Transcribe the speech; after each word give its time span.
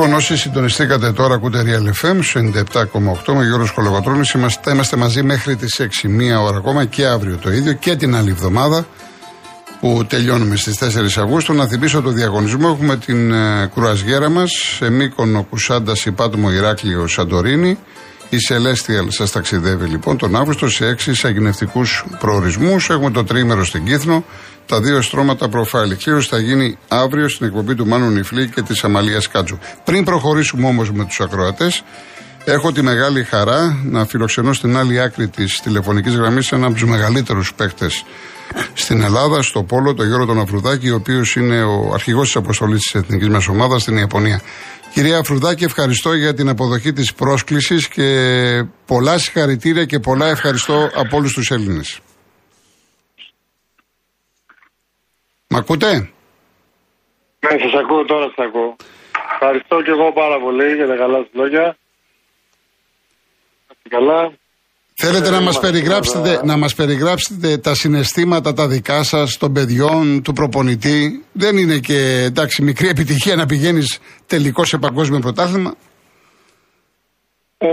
Λοιπόν, 0.00 0.14
όσοι 0.14 0.36
συντονιστήκατε 0.36 1.12
τώρα, 1.12 1.34
ακούτε 1.34 1.62
Real 1.66 2.06
FM 2.06 2.16
97,8 3.24 3.34
με 3.34 3.44
Γιώργος 3.44 3.70
Κολογοτρόνη. 3.70 4.26
Είμαστε, 4.34 4.72
είμαστε 4.72 4.96
μαζί 4.96 5.22
μέχρι 5.22 5.56
τις 5.56 5.80
6 5.80 6.08
μία 6.08 6.40
ώρα 6.40 6.56
ακόμα 6.56 6.84
και 6.84 7.06
αύριο 7.06 7.36
το 7.36 7.52
ίδιο 7.52 7.72
και 7.72 7.96
την 7.96 8.16
άλλη 8.16 8.30
εβδομάδα 8.30 8.86
που 9.80 10.04
τελειώνουμε 10.08 10.56
στις 10.56 10.78
4 10.78 10.84
Αυγούστου. 11.22 11.52
Να 11.52 11.66
θυμίσω 11.66 12.02
το 12.02 12.10
διαγωνισμό. 12.10 12.68
Έχουμε 12.72 12.96
την 12.96 13.32
ε, 13.32 13.66
κουραζιέρα 13.66 14.28
μας 14.28 14.50
σε 14.76 14.90
Μύκονο, 14.90 15.42
Κουσάντα, 15.50 15.92
Υπάτμο, 16.04 16.52
Ηράκλειο, 16.52 17.06
Σαντορίνη. 17.06 17.78
Η 18.30 18.36
Celestial 18.48 19.06
σας 19.08 19.30
ταξιδεύει 19.30 19.86
λοιπόν 19.86 20.16
τον 20.16 20.36
Αύγουστο 20.36 20.68
σε 20.68 20.86
έξι 20.86 21.12
αγγινευτικού 21.22 21.80
προορισμούς. 22.18 22.90
Έχουμε 22.90 23.10
το 23.10 23.24
τρίμερο 23.24 23.64
στην 23.64 23.84
Κύθνο, 23.84 24.24
τα 24.68 24.80
δύο 24.80 25.02
στρώματα 25.02 25.48
προφάλι. 25.48 25.94
Κλήρωση 25.94 26.28
θα 26.28 26.38
γίνει 26.38 26.78
αύριο 26.88 27.28
στην 27.28 27.46
εκπομπή 27.46 27.74
του 27.74 27.86
Μάνου 27.86 28.10
Νιφλή 28.10 28.48
και 28.48 28.62
της 28.62 28.84
Αμαλίας 28.84 29.28
Κάτζου. 29.28 29.58
Πριν 29.84 30.04
προχωρήσουμε 30.04 30.66
όμως 30.66 30.92
με 30.92 31.04
τους 31.04 31.20
ακροατές, 31.20 31.82
έχω 32.44 32.72
τη 32.72 32.82
μεγάλη 32.82 33.24
χαρά 33.24 33.80
να 33.84 34.06
φιλοξενώ 34.06 34.52
στην 34.52 34.76
άλλη 34.76 35.00
άκρη 35.00 35.28
της 35.28 35.60
τηλεφωνικής 35.60 36.14
γραμμής 36.14 36.52
ένα 36.52 36.66
από 36.66 36.74
τους 36.74 36.84
μεγαλύτερους 36.84 37.54
παίκτε 37.54 37.86
στην 38.74 39.02
Ελλάδα, 39.02 39.42
στο 39.42 39.62
Πόλο, 39.62 39.94
τον 39.94 40.06
Γιώργο 40.06 40.26
τον 40.26 40.40
Αφρουδάκη, 40.40 40.90
ο 40.90 40.94
οποίος 40.94 41.36
είναι 41.36 41.62
ο 41.62 41.90
αρχηγός 41.94 42.26
της 42.26 42.36
αποστολής 42.36 42.82
της 42.82 42.94
εθνικής 42.94 43.28
μα 43.28 43.42
ομάδας 43.50 43.82
στην 43.82 43.96
Ιαπωνία. 43.96 44.40
Κυρία 44.92 45.18
Αφρουδάκη, 45.18 45.64
ευχαριστώ 45.64 46.14
για 46.14 46.34
την 46.34 46.48
αποδοχή 46.48 46.92
της 46.92 47.14
πρόσκλησης 47.14 47.88
και 47.88 48.06
πολλά 48.86 49.18
συγχαρητήρια 49.18 49.84
και 49.84 49.98
πολλά 49.98 50.28
ευχαριστώ 50.28 50.90
από 50.94 51.16
όλους 51.16 51.32
τους 51.32 51.50
Έλληνες. 51.50 52.00
Μ' 55.48 55.56
ακούτε; 55.56 55.92
Ναι, 57.40 57.58
σας 57.58 57.74
ακούω 57.82 58.04
τώρα, 58.04 58.24
σας 58.24 58.46
ακούω. 58.46 58.76
Ευχαριστώ 59.32 59.82
και 59.82 59.90
εγώ 59.90 60.12
πάρα 60.12 60.40
πολύ 60.40 60.74
για 60.74 60.86
τα 60.86 60.96
καλά 60.96 61.18
σας 61.18 61.28
λόγια. 61.32 61.76
Καλά. 63.88 64.32
Θέλετε 65.00 65.30
να 65.30 65.40
μας, 65.40 65.60
περιγράψετε, 65.60 66.40
να 66.44 66.56
μας 66.56 66.74
περιγράψετε 66.74 67.58
τα 67.58 67.74
συναισθήματα 67.74 68.52
τα 68.52 68.68
δικά 68.68 69.02
σας, 69.02 69.36
των 69.36 69.52
παιδιών, 69.52 70.22
του 70.22 70.32
προπονητή; 70.32 71.24
Δεν 71.32 71.56
είναι 71.56 71.78
και 71.78 72.24
εντάξει 72.26 72.62
μικρή 72.62 72.88
επιτυχία 72.88 73.36
να 73.36 73.46
πηγαίνεις 73.46 74.00
τελικός 74.26 74.68
σε 74.68 74.78
παγκόσμιο 74.78 75.18
πρωτάθλημα; 75.18 75.74
Ε, 77.58 77.68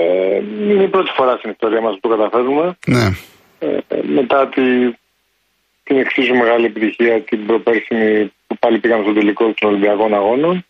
είναι 0.69 0.83
η 0.83 0.89
πρώτη 0.89 1.11
φορά 1.15 1.37
στην 1.37 1.51
ιστορία 1.51 1.81
μας 1.81 1.97
που 1.99 2.07
το 2.07 2.15
καταφέρουμε. 2.15 2.77
Ναι. 2.87 3.05
Ε, 3.59 3.77
μετά 4.03 4.49
τη, 4.49 4.61
την 5.85 5.97
εξίσου 5.97 6.35
μεγάλη 6.35 6.65
επιτυχία 6.65 7.21
την 7.21 7.45
προπέρσινη 7.45 8.33
που 8.47 8.57
πάλι 8.59 8.79
πήγαμε 8.79 9.03
στο 9.03 9.13
τελικό 9.13 9.53
των 9.53 9.69
Ολυμπιακών 9.69 10.13
Αγώνων. 10.13 10.65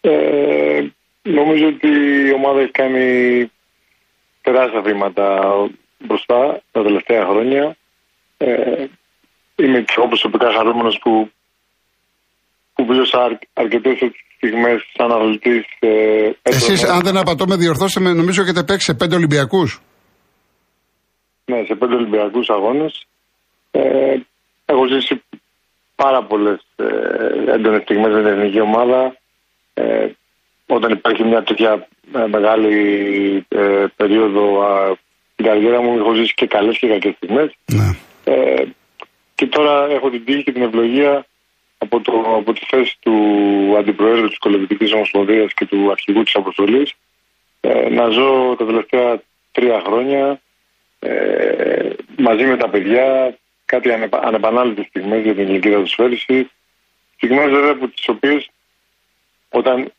Ε, 0.00 0.80
νομίζω 1.22 1.66
ότι 1.66 1.88
η 2.28 2.32
ομάδα 2.32 2.60
έχει 2.60 2.70
κάνει 2.70 3.06
τεράστια 4.42 4.80
βήματα 4.80 5.26
μπροστά 5.98 6.62
τα 6.72 6.82
τελευταία 6.82 7.24
χρόνια. 7.26 7.76
Ε, 8.36 8.84
είμαι 9.56 9.80
και 9.80 9.94
εγώ 9.96 10.08
προσωπικά 10.08 10.52
χαρούμενος 10.56 10.98
που, 11.02 11.30
που 12.74 12.86
βίωσα 12.86 13.24
αρ, 13.24 13.32
αρκετές 13.52 13.98
στιγμές 14.36 14.82
σαν 14.96 15.12
αθλητής. 15.12 15.64
Ε, 15.78 16.30
Εσείς 16.42 16.84
αν 16.84 17.00
δεν 17.00 17.16
απατώ 17.16 17.46
με 17.46 17.56
διορθώσετε 17.56 18.12
νομίζω 18.12 18.42
έχετε 18.42 18.62
παίξει 18.62 18.84
σε 18.84 18.94
πέντε 18.94 19.14
Ολυμπιακούς. 19.14 19.80
Ναι, 21.44 21.64
σε 21.66 21.74
πέντε 21.74 21.94
Ολυμπιακούς 21.94 22.48
αγώνες. 22.48 23.06
Ε, 23.70 24.16
έχω 24.64 24.86
ζήσει 24.86 25.22
πάρα 25.94 26.22
πολλές 26.22 26.66
ε, 26.76 27.52
έντονες 27.52 27.82
στιγμές 27.82 28.12
με 28.12 28.18
την 28.18 28.26
εθνική 28.26 28.60
ομάδα. 28.60 29.16
Ε, 29.74 30.06
όταν 30.66 30.92
υπάρχει 30.92 31.24
μια 31.24 31.42
τέτοια 31.42 31.88
ε, 32.14 32.26
μεγάλη 32.26 33.46
ε, 33.48 33.84
περίοδο 33.96 34.64
στην 35.32 35.44
καριέρα 35.44 35.82
μου 35.82 35.98
έχω 35.98 36.12
ζήσει 36.14 36.34
και 36.34 36.46
καλές 36.46 36.78
και 36.78 36.88
κακές 36.88 37.14
στιγμές. 37.16 37.54
Ναι. 37.72 37.96
Ε, 38.24 38.64
και 39.34 39.46
τώρα 39.46 39.86
έχω 39.90 40.10
την 40.10 40.24
τύχη 40.24 40.42
και 40.42 40.52
την 40.52 40.62
ευλογία 40.62 41.26
από, 41.78 42.00
το, 42.00 42.12
από 42.36 42.52
τη 42.52 42.60
θέση 42.68 42.96
του 43.00 43.14
Αντιπροέδρου 43.78 44.28
της 44.28 44.38
Κολεκτικής 44.38 44.92
Ομοσπονδίας 44.92 45.54
και 45.54 45.66
του 45.66 45.90
Αρχηγού 45.90 46.22
της 46.22 46.34
Αποστολής 46.34 46.92
ε, 47.60 47.88
να 47.88 48.08
ζω 48.08 48.54
τα 48.58 48.66
τελευταία 48.66 49.22
τρία 49.52 49.82
χρόνια 49.86 50.40
ε, 50.98 51.90
μαζί 52.16 52.44
με 52.44 52.56
τα 52.56 52.68
παιδιά 52.68 53.36
κάτι 53.70 53.92
ανεπα, 53.92 54.18
ανεπανάληπτες 54.18 54.86
στιγμές 54.86 55.22
για 55.22 55.34
την 55.34 55.42
ελληνική 55.42 55.70
δοσφαίριση 55.70 56.50
στιγμές 57.16 57.50
βέβαια 57.50 57.70
από 57.70 57.88
τις 57.88 58.08
οποίες 58.08 58.50
όταν 59.48 59.92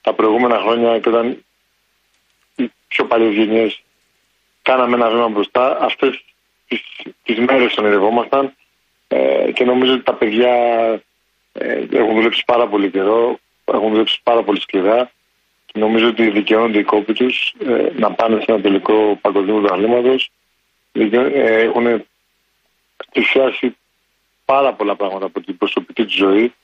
τα 0.00 0.12
προηγούμενα 0.12 0.58
χρόνια 0.58 0.98
και 0.98 1.08
όταν 1.08 1.44
οι 2.56 2.70
πιο 2.88 3.04
παλιές 3.04 3.34
γενιές 3.34 3.82
κάναμε 4.62 4.94
ένα 4.94 5.10
βήμα 5.10 5.28
μπροστά, 5.28 5.78
αυτές 5.80 6.24
τις, 6.68 6.80
τις 7.22 7.38
μέρες 7.38 7.76
ονειρευόμασταν 7.76 8.54
ε, 9.08 9.50
και 9.52 9.64
νομίζω 9.64 9.92
ότι 9.92 10.02
τα 10.02 10.14
παιδιά 10.14 10.54
ε, 11.52 11.86
έχουν 11.92 12.14
δουλέψει 12.14 12.42
πάρα 12.46 12.68
πολύ 12.68 12.90
καιρό, 12.90 13.38
έχουν 13.64 13.90
δουλέψει 13.90 14.20
πάρα 14.22 14.42
πολύ 14.42 14.60
σκληρά 14.60 15.10
και 15.66 15.78
νομίζω 15.78 16.06
ότι 16.06 16.30
δικαιώνονται 16.30 16.78
οι 16.78 16.84
κόποι 16.84 17.12
τους 17.12 17.54
ε, 17.66 17.88
να 17.96 18.12
πάνε 18.12 18.36
σε 18.36 18.52
ένα 18.52 18.60
τελικό 18.60 19.18
παγκοσμίου 19.20 19.60
δραλήματος. 19.60 20.30
Ε, 20.92 21.60
έχουν 21.60 22.04
πλησιάσει 23.12 23.76
πάρα 24.44 24.74
πολλά 24.74 24.96
πράγματα 24.96 25.26
από 25.26 25.40
την 25.40 25.56
προσωπική 25.56 26.04
του 26.04 26.16
ζωή. 26.16 26.54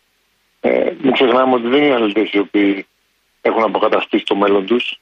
Ε, 0.60 0.90
μην 1.02 1.12
ξεχνάμε 1.12 1.54
ότι 1.54 1.68
δεν 1.68 1.82
είναι 1.82 1.94
αληθές 1.94 2.32
οι 2.32 2.38
οποίοι 2.38 2.86
έχουν 3.40 3.62
αποκαταστήσει 3.62 4.24
το 4.24 4.36
μέλλον 4.36 4.66
τους. 4.66 5.00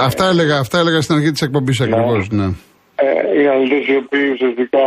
Αυτά 0.00 0.28
έλεγα, 0.28 0.58
αυτά 0.58 0.78
έλεγα 0.78 1.00
στην 1.00 1.16
αρχή 1.16 1.30
της 1.30 1.42
εκπομπής 1.42 1.78
ναι. 1.78 1.86
ακριβώς. 1.86 2.28
Ναι. 2.28 2.44
Ε, 2.96 3.40
οι 3.40 3.46
αληθέ 3.46 3.92
οι 3.92 3.96
οποίοι 3.96 4.30
ουσιαστικά 4.32 4.84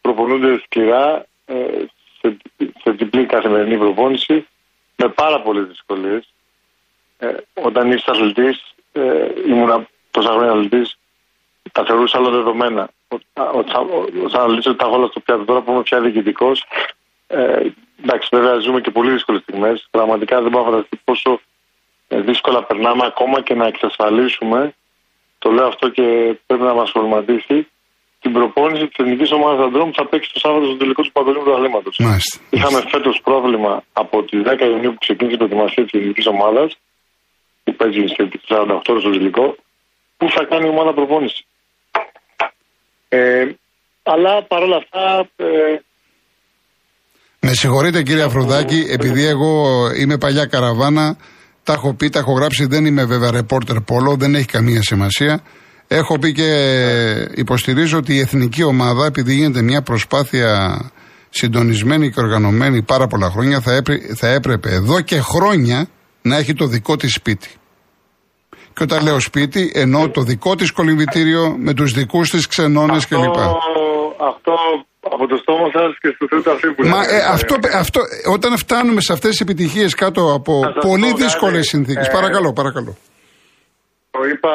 προπονούνται 0.00 0.60
σκληρά 0.64 1.26
ε, 1.44 1.54
σε, 2.18 2.36
σε 2.82 2.90
διπλή 2.90 3.26
καθημερινή 3.26 3.78
προπόνηση 3.78 4.46
με 4.96 5.08
πάρα 5.08 5.42
πολλές 5.42 5.66
δυσκολίες. 5.66 6.32
Ε, 7.18 7.26
όταν 7.54 7.92
είσαι 7.92 8.04
αθλητή, 8.06 8.58
ε, 8.92 9.02
ήμουν 9.48 9.88
τόσα 10.10 10.30
χρόνια 10.30 10.52
αθλητή, 10.52 10.82
τα 11.72 11.84
θεωρούσα 11.84 12.18
όλα 12.18 12.30
δεδομένα. 12.30 12.88
Όταν 13.34 13.88
αναλύσω 14.32 14.74
τα 14.74 14.86
όλα 14.86 15.06
στο 15.06 15.20
πιάτο 15.20 15.44
τώρα 15.44 15.60
που 15.60 15.72
είμαι 15.72 15.82
πια 15.82 16.00
διοικητικός, 16.00 16.64
ε, 17.26 17.66
εντάξει, 18.02 18.28
βέβαια 18.32 18.58
ζούμε 18.58 18.80
και 18.80 18.90
πολύ 18.90 19.10
δύσκολες 19.10 19.42
στιγμές. 19.42 19.88
Πραγματικά 19.90 20.40
δεν 20.40 20.50
μπορώ 20.50 20.64
να 20.64 20.70
φανταστεί 20.70 21.00
πόσο 21.04 21.40
ε, 22.08 22.20
δύσκολα 22.20 22.64
περνάμε 22.64 23.06
ακόμα 23.06 23.42
και 23.42 23.54
να 23.54 23.66
εξασφαλίσουμε, 23.66 24.74
το 25.38 25.50
λέω 25.50 25.66
αυτό 25.66 25.88
και 25.88 26.36
πρέπει 26.46 26.62
να 26.62 26.74
μας 26.74 26.92
προβληματίσει, 26.92 27.68
την 28.24 28.32
προπόνηση 28.32 28.86
της 28.86 28.96
εθνικής 28.96 29.30
ομάδας 29.32 29.60
ανδρών 29.66 29.86
που 29.88 29.96
θα 30.00 30.06
παίξει 30.06 30.32
το 30.32 30.38
Σάββατο 30.38 30.64
στο 30.66 30.76
τελικό 30.76 31.02
του 31.02 31.12
Παγκοσμίου 31.12 31.42
Πρωταθλήματο. 31.42 31.90
Είχαμε 32.50 32.80
φέτος 32.92 33.20
πρόβλημα 33.24 33.82
από 33.92 34.22
τι 34.22 34.36
10 34.44 34.60
Ιουνίου 34.60 34.92
που 34.94 35.02
ξεκίνησε 35.06 35.34
η 35.34 35.38
προετοιμασία 35.38 35.82
της 35.84 35.92
εθνικής 36.00 36.26
ομάδας, 36.26 36.68
που 37.64 37.72
παίζει 37.78 38.04
σε 38.06 38.28
48 38.48 38.88
ώρες 38.90 39.02
στο 39.02 39.10
τελικό, 39.10 39.56
πού 40.16 40.30
θα 40.30 40.44
κάνει 40.44 40.66
η 40.66 40.68
ομάδα 40.68 40.92
προπόνηση; 40.94 41.46
Ε, 43.14 43.56
αλλά 44.02 44.44
παρόλα 44.48 44.76
αυτά. 44.76 45.28
Ε, 45.36 45.44
με 47.40 47.52
συγχωρείτε 47.52 48.02
κύριε 48.02 48.22
Αφροδάκη, 48.22 48.86
επειδή 48.90 49.24
εγώ 49.26 49.86
είμαι 50.00 50.18
παλιά 50.18 50.46
καραβάνα, 50.46 51.16
τα 51.62 51.72
έχω 51.72 51.94
πει, 51.94 52.08
τα 52.08 52.18
έχω 52.18 52.32
γράψει, 52.32 52.66
δεν 52.66 52.84
είμαι 52.84 53.04
βέβαια 53.04 53.30
ρεπόρτερ 53.30 53.80
πόλο, 53.80 54.16
δεν 54.16 54.34
έχει 54.34 54.46
καμία 54.46 54.82
σημασία. 54.82 55.42
Έχω 55.88 56.18
πει 56.18 56.32
και 56.32 56.50
υποστηρίζω 57.34 57.98
ότι 57.98 58.14
η 58.14 58.20
εθνική 58.20 58.62
ομάδα, 58.62 59.06
επειδή 59.06 59.34
γίνεται 59.34 59.62
μια 59.62 59.82
προσπάθεια 59.82 60.80
συντονισμένη 61.30 62.10
και 62.10 62.20
οργανωμένη 62.20 62.82
πάρα 62.82 63.06
πολλά 63.06 63.30
χρόνια, 63.30 63.60
θα, 63.60 63.82
θα 64.14 64.28
έπρεπε 64.28 64.70
εδώ 64.70 65.00
και 65.00 65.20
χρόνια 65.20 65.86
να 66.22 66.36
έχει 66.36 66.54
το 66.54 66.66
δικό 66.66 66.96
της 66.96 67.12
σπίτι. 67.12 67.48
Και 68.74 68.82
όταν 68.82 69.02
λέω 69.04 69.20
σπίτι, 69.20 69.72
εννοώ 69.74 70.10
το 70.10 70.20
δικό 70.20 70.54
της 70.54 70.70
κολυμβητήριο 70.72 71.56
με 71.58 71.74
τους 71.74 71.92
δικούς 71.92 72.30
της 72.30 72.46
ξενώνες 72.46 73.06
κλπ. 73.08 73.38
Αυτό 74.18 74.54
από 75.00 75.26
το 75.26 75.36
στόμα 75.36 75.70
σας 75.72 75.98
και 76.00 76.10
στο 76.14 76.26
Θεό 76.28 76.42
τα 76.42 76.54
Μα 76.88 77.00
ε, 77.16 77.22
αυτό, 77.32 77.54
αυτό, 77.74 78.00
όταν 78.32 78.58
φτάνουμε 78.58 79.00
σε 79.00 79.12
αυτές 79.12 79.30
τις 79.30 79.40
επιτυχίες 79.40 79.94
κάτω 79.94 80.32
από 80.34 80.60
πολύ 80.80 81.12
δύσκολες 81.12 81.66
συνθήκες. 81.66 82.06
Ε, 82.06 82.10
παρακαλώ, 82.10 82.52
παρακαλώ. 82.52 82.96
Το 84.10 84.20
είπα. 84.32 84.52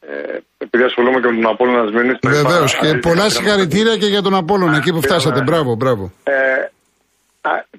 Ε, 0.00 0.38
επειδή 0.58 0.84
ασχολούμαι 0.84 1.20
και 1.20 1.26
με 1.26 1.42
τον 1.42 1.50
Απόλλωνα 1.52 1.86
Σμύρνη. 1.90 2.18
Βεβαίως. 2.22 2.76
Και 2.76 2.94
πολλά 2.94 3.28
συγχαρητήρια 3.30 3.96
και 3.96 4.06
για 4.06 4.22
τον 4.22 4.34
Απόλλωνα, 4.34 4.76
εκεί 4.76 4.92
που 4.92 5.02
φτάσατε. 5.02 5.42
Μπράβο, 5.42 5.74
μπράβο. 5.74 6.12
Ε, 6.22 6.32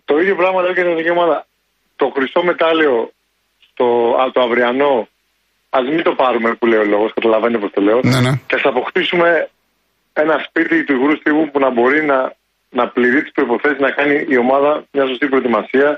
το 0.05 0.17
ίδιο 0.17 0.35
πράγμα 0.35 0.61
λέω 0.61 0.73
και 0.73 0.83
την 1.03 1.11
ομάδα. 1.11 1.45
Το 1.95 2.11
χρυσό 2.15 2.43
μετάλλιο 2.43 3.11
στο, 3.71 3.87
το 4.33 4.41
αυριανό, 4.41 5.07
ας 5.69 5.83
μην 5.93 6.03
το 6.03 6.13
πάρουμε 6.21 6.49
που 6.59 6.65
λέει 6.71 6.79
ο 6.79 6.87
λόγος, 6.93 7.09
καταλαβαίνετε 7.13 7.59
πώς 7.63 7.71
το 7.75 7.81
λέω. 7.87 7.99
Ναι, 8.03 8.19
ναι. 8.25 8.33
Και 8.47 8.55
ας 8.59 8.65
αποκτήσουμε 8.71 9.29
ένα 10.13 10.35
σπίτι 10.47 10.83
του 10.85 10.93
υγρού 10.97 11.15
στιγμού 11.21 11.43
που 11.51 11.59
να 11.65 11.69
μπορεί 11.75 11.99
να, 12.11 12.19
να 12.69 12.83
πληρεί 12.95 13.21
τις 13.23 13.31
προποθέσει 13.37 13.79
να 13.87 13.91
κάνει 13.97 14.15
η 14.33 14.37
ομάδα 14.37 14.71
μια 14.91 15.05
σωστή 15.09 15.25
προετοιμασία 15.27 15.89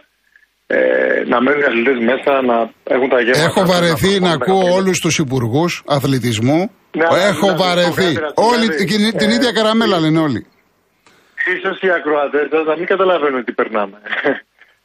ε, 0.68 0.78
να 1.31 1.42
μένουν 1.42 1.62
οι 1.62 1.68
αθλητές 1.70 1.98
μέσα, 2.12 2.31
να 2.50 2.58
έχουν 2.96 3.10
τα 3.10 3.20
γεύματα. 3.22 3.48
Έχω 3.50 3.62
βαρεθεί 3.74 4.19
να, 4.19 4.28
να 4.28 4.34
ακούω 4.34 4.74
όλους 4.74 5.00
τους 5.00 5.18
υπουργούς 5.18 5.84
αθλητισμού. 5.88 6.60
Ναι, 6.98 7.06
Έχω 7.31 7.50
ναι, 7.52 7.58
βαρεθεί. 7.58 8.12
Όλη 8.52 8.68
την, 8.69 9.18
την 9.18 9.30
ίδια 9.30 9.52
καραμέλα 9.52 10.00
λένε 10.00 10.19
όλοι. 10.19 10.48
Ίσως 11.56 11.81
οι 11.81 11.90
ακροατές 11.98 12.48
να 12.69 12.76
μην 12.78 12.86
καταλαβαίνουν 12.86 13.44
τι 13.44 13.52
περνάμε. 13.52 13.98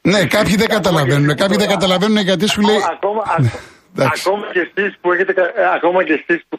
Ναι, 0.01 0.25
κάποιοι 0.25 0.55
δεν 0.55 0.67
καταλαβαίνουν. 0.67 1.35
Κάποιοι 1.35 1.57
δεν 1.57 1.67
καταλαβαίνουν 1.67 2.17
γιατί 2.17 2.47
σου 2.47 2.61
λέει. 2.61 2.81
Ακόμα, 2.91 3.21
ακόμα 4.15 4.45
και 4.53 4.61
εσείς 4.67 4.97
που 5.01 5.11
έχετε. 5.13 5.33
Ακόμα 5.75 6.03
και 6.03 6.13
εσείς 6.13 6.43
που 6.49 6.57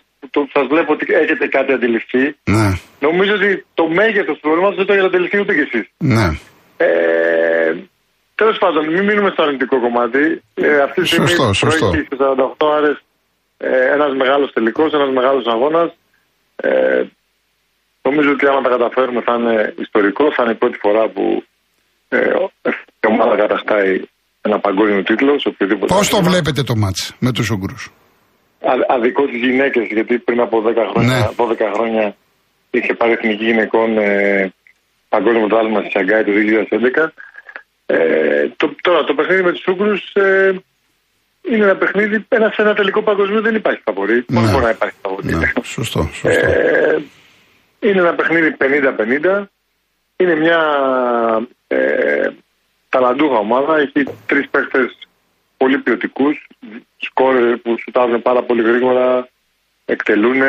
σας 0.52 0.66
βλέπω 0.66 0.92
ότι 0.92 1.06
έχετε 1.22 1.46
κάτι 1.46 1.72
αντιληφθεί. 1.72 2.36
Ναι. 2.44 2.68
Νομίζω 3.00 3.32
ότι 3.34 3.64
το 3.74 3.88
μέγεθος 3.88 4.34
του 4.34 4.40
προβλήματος 4.40 4.76
δεν 4.76 4.86
το 4.86 4.92
έχετε 4.92 5.08
αντιληφθεί 5.08 5.38
ούτε 5.40 5.54
κι 5.54 5.66
εσείς. 5.68 5.86
Ναι. 5.96 6.28
Ε, 6.76 7.74
Τέλος 8.40 8.58
πάντων, 8.58 8.82
μην 8.92 9.04
μείνουμε 9.04 9.30
στο 9.30 9.42
αρνητικό 9.42 9.80
κομμάτι. 9.80 10.42
Ε, 10.54 10.80
αυτή 10.86 11.00
τη 11.00 11.06
στιγμή 11.06 11.28
σωστό, 11.28 11.52
σωστό. 11.52 11.90
48 12.18 12.66
ώρε 12.76 12.90
ε, 13.56 13.92
ένας 13.94 14.12
μεγάλος 14.16 14.52
τελικός, 14.52 14.92
ένας 14.92 15.10
μεγάλος 15.10 15.46
αγώνας. 15.46 15.90
Ε, 16.56 17.02
νομίζω 18.02 18.30
ότι 18.30 18.46
άμα 18.46 18.60
τα 18.60 18.68
καταφέρουμε 18.68 19.20
θα 19.20 19.34
είναι 19.34 19.74
ιστορικό. 19.78 20.24
Θα 20.34 20.42
είναι 20.42 20.52
η 20.52 20.54
πρώτη 20.62 20.78
φορά 20.84 21.08
που 21.08 21.22
ε, 21.24 21.49
η 23.00 23.06
ομάδα 23.06 23.36
καταστάει 23.36 24.00
ένα 24.40 24.58
παγκόσμιο 24.58 25.02
τίτλο. 25.02 25.32
Πώς 25.86 26.08
το 26.08 26.22
βλέπετε 26.22 26.62
το 26.62 26.76
μάτς 26.76 27.14
με 27.18 27.32
τους 27.32 27.50
Ούγκρου. 27.50 27.74
Αδικό 28.88 29.26
τι 29.26 29.36
γυναίκες, 29.36 29.86
γιατί 29.86 30.18
πριν 30.18 30.40
από 30.40 30.62
10 30.66 30.74
χρόνια, 30.92 31.18
ναι. 31.18 31.28
12 31.36 31.72
χρόνια 31.74 32.16
είχε 32.70 32.94
πάρει 32.94 33.12
εθνική 33.12 33.44
γυναικών 33.44 33.98
ε, 33.98 34.52
παγκόσμιο 35.08 35.46
πρωτάθλημα 35.46 35.80
στη 35.80 35.90
Σαγκάη 35.90 36.24
το 36.24 36.32
2011. 37.04 37.08
Ε, 37.86 38.48
το, 38.56 38.74
τώρα 38.80 39.04
το 39.04 39.14
παιχνίδι 39.14 39.42
με 39.42 39.52
τους 39.52 39.66
Ούγκρου 39.66 39.94
ε, 40.12 40.52
είναι 41.50 41.64
ένα 41.64 41.76
παιχνίδι, 41.76 42.26
ένα, 42.28 42.50
σε 42.54 42.62
ένα 42.62 42.74
τελικό 42.74 43.02
παγκοσμίου 43.02 43.42
δεν 43.42 43.54
υπάρχει 43.54 43.80
φαβορή. 43.84 44.24
Ναι. 44.26 44.40
Πώς 44.40 44.50
μπορεί 44.50 44.64
να 44.64 44.70
υπάρχει 44.70 44.96
φαβορή. 45.02 45.34
Ναι. 45.34 45.52
Σωστό, 45.62 46.08
σωστό. 46.12 46.28
Ε, 46.28 46.98
είναι 47.80 48.00
ένα 48.00 48.14
παιχνίδι 48.14 48.56
50-50. 48.58 49.44
Είναι 50.20 50.34
μια 50.34 50.60
ε, 51.66 52.30
ταλαντούχα 52.88 53.36
ομάδα. 53.38 53.76
Έχει 53.78 54.04
τρεις 54.26 54.48
παίχτε 54.48 54.90
πολύ 55.56 55.78
ποιοτικούς. 55.78 56.46
Σκόρε 56.96 57.56
που 57.56 57.76
σουτάζουν 57.78 58.22
πάρα 58.22 58.42
πολύ 58.42 58.62
γρήγορα, 58.62 59.28
εκτελούν. 59.84 60.42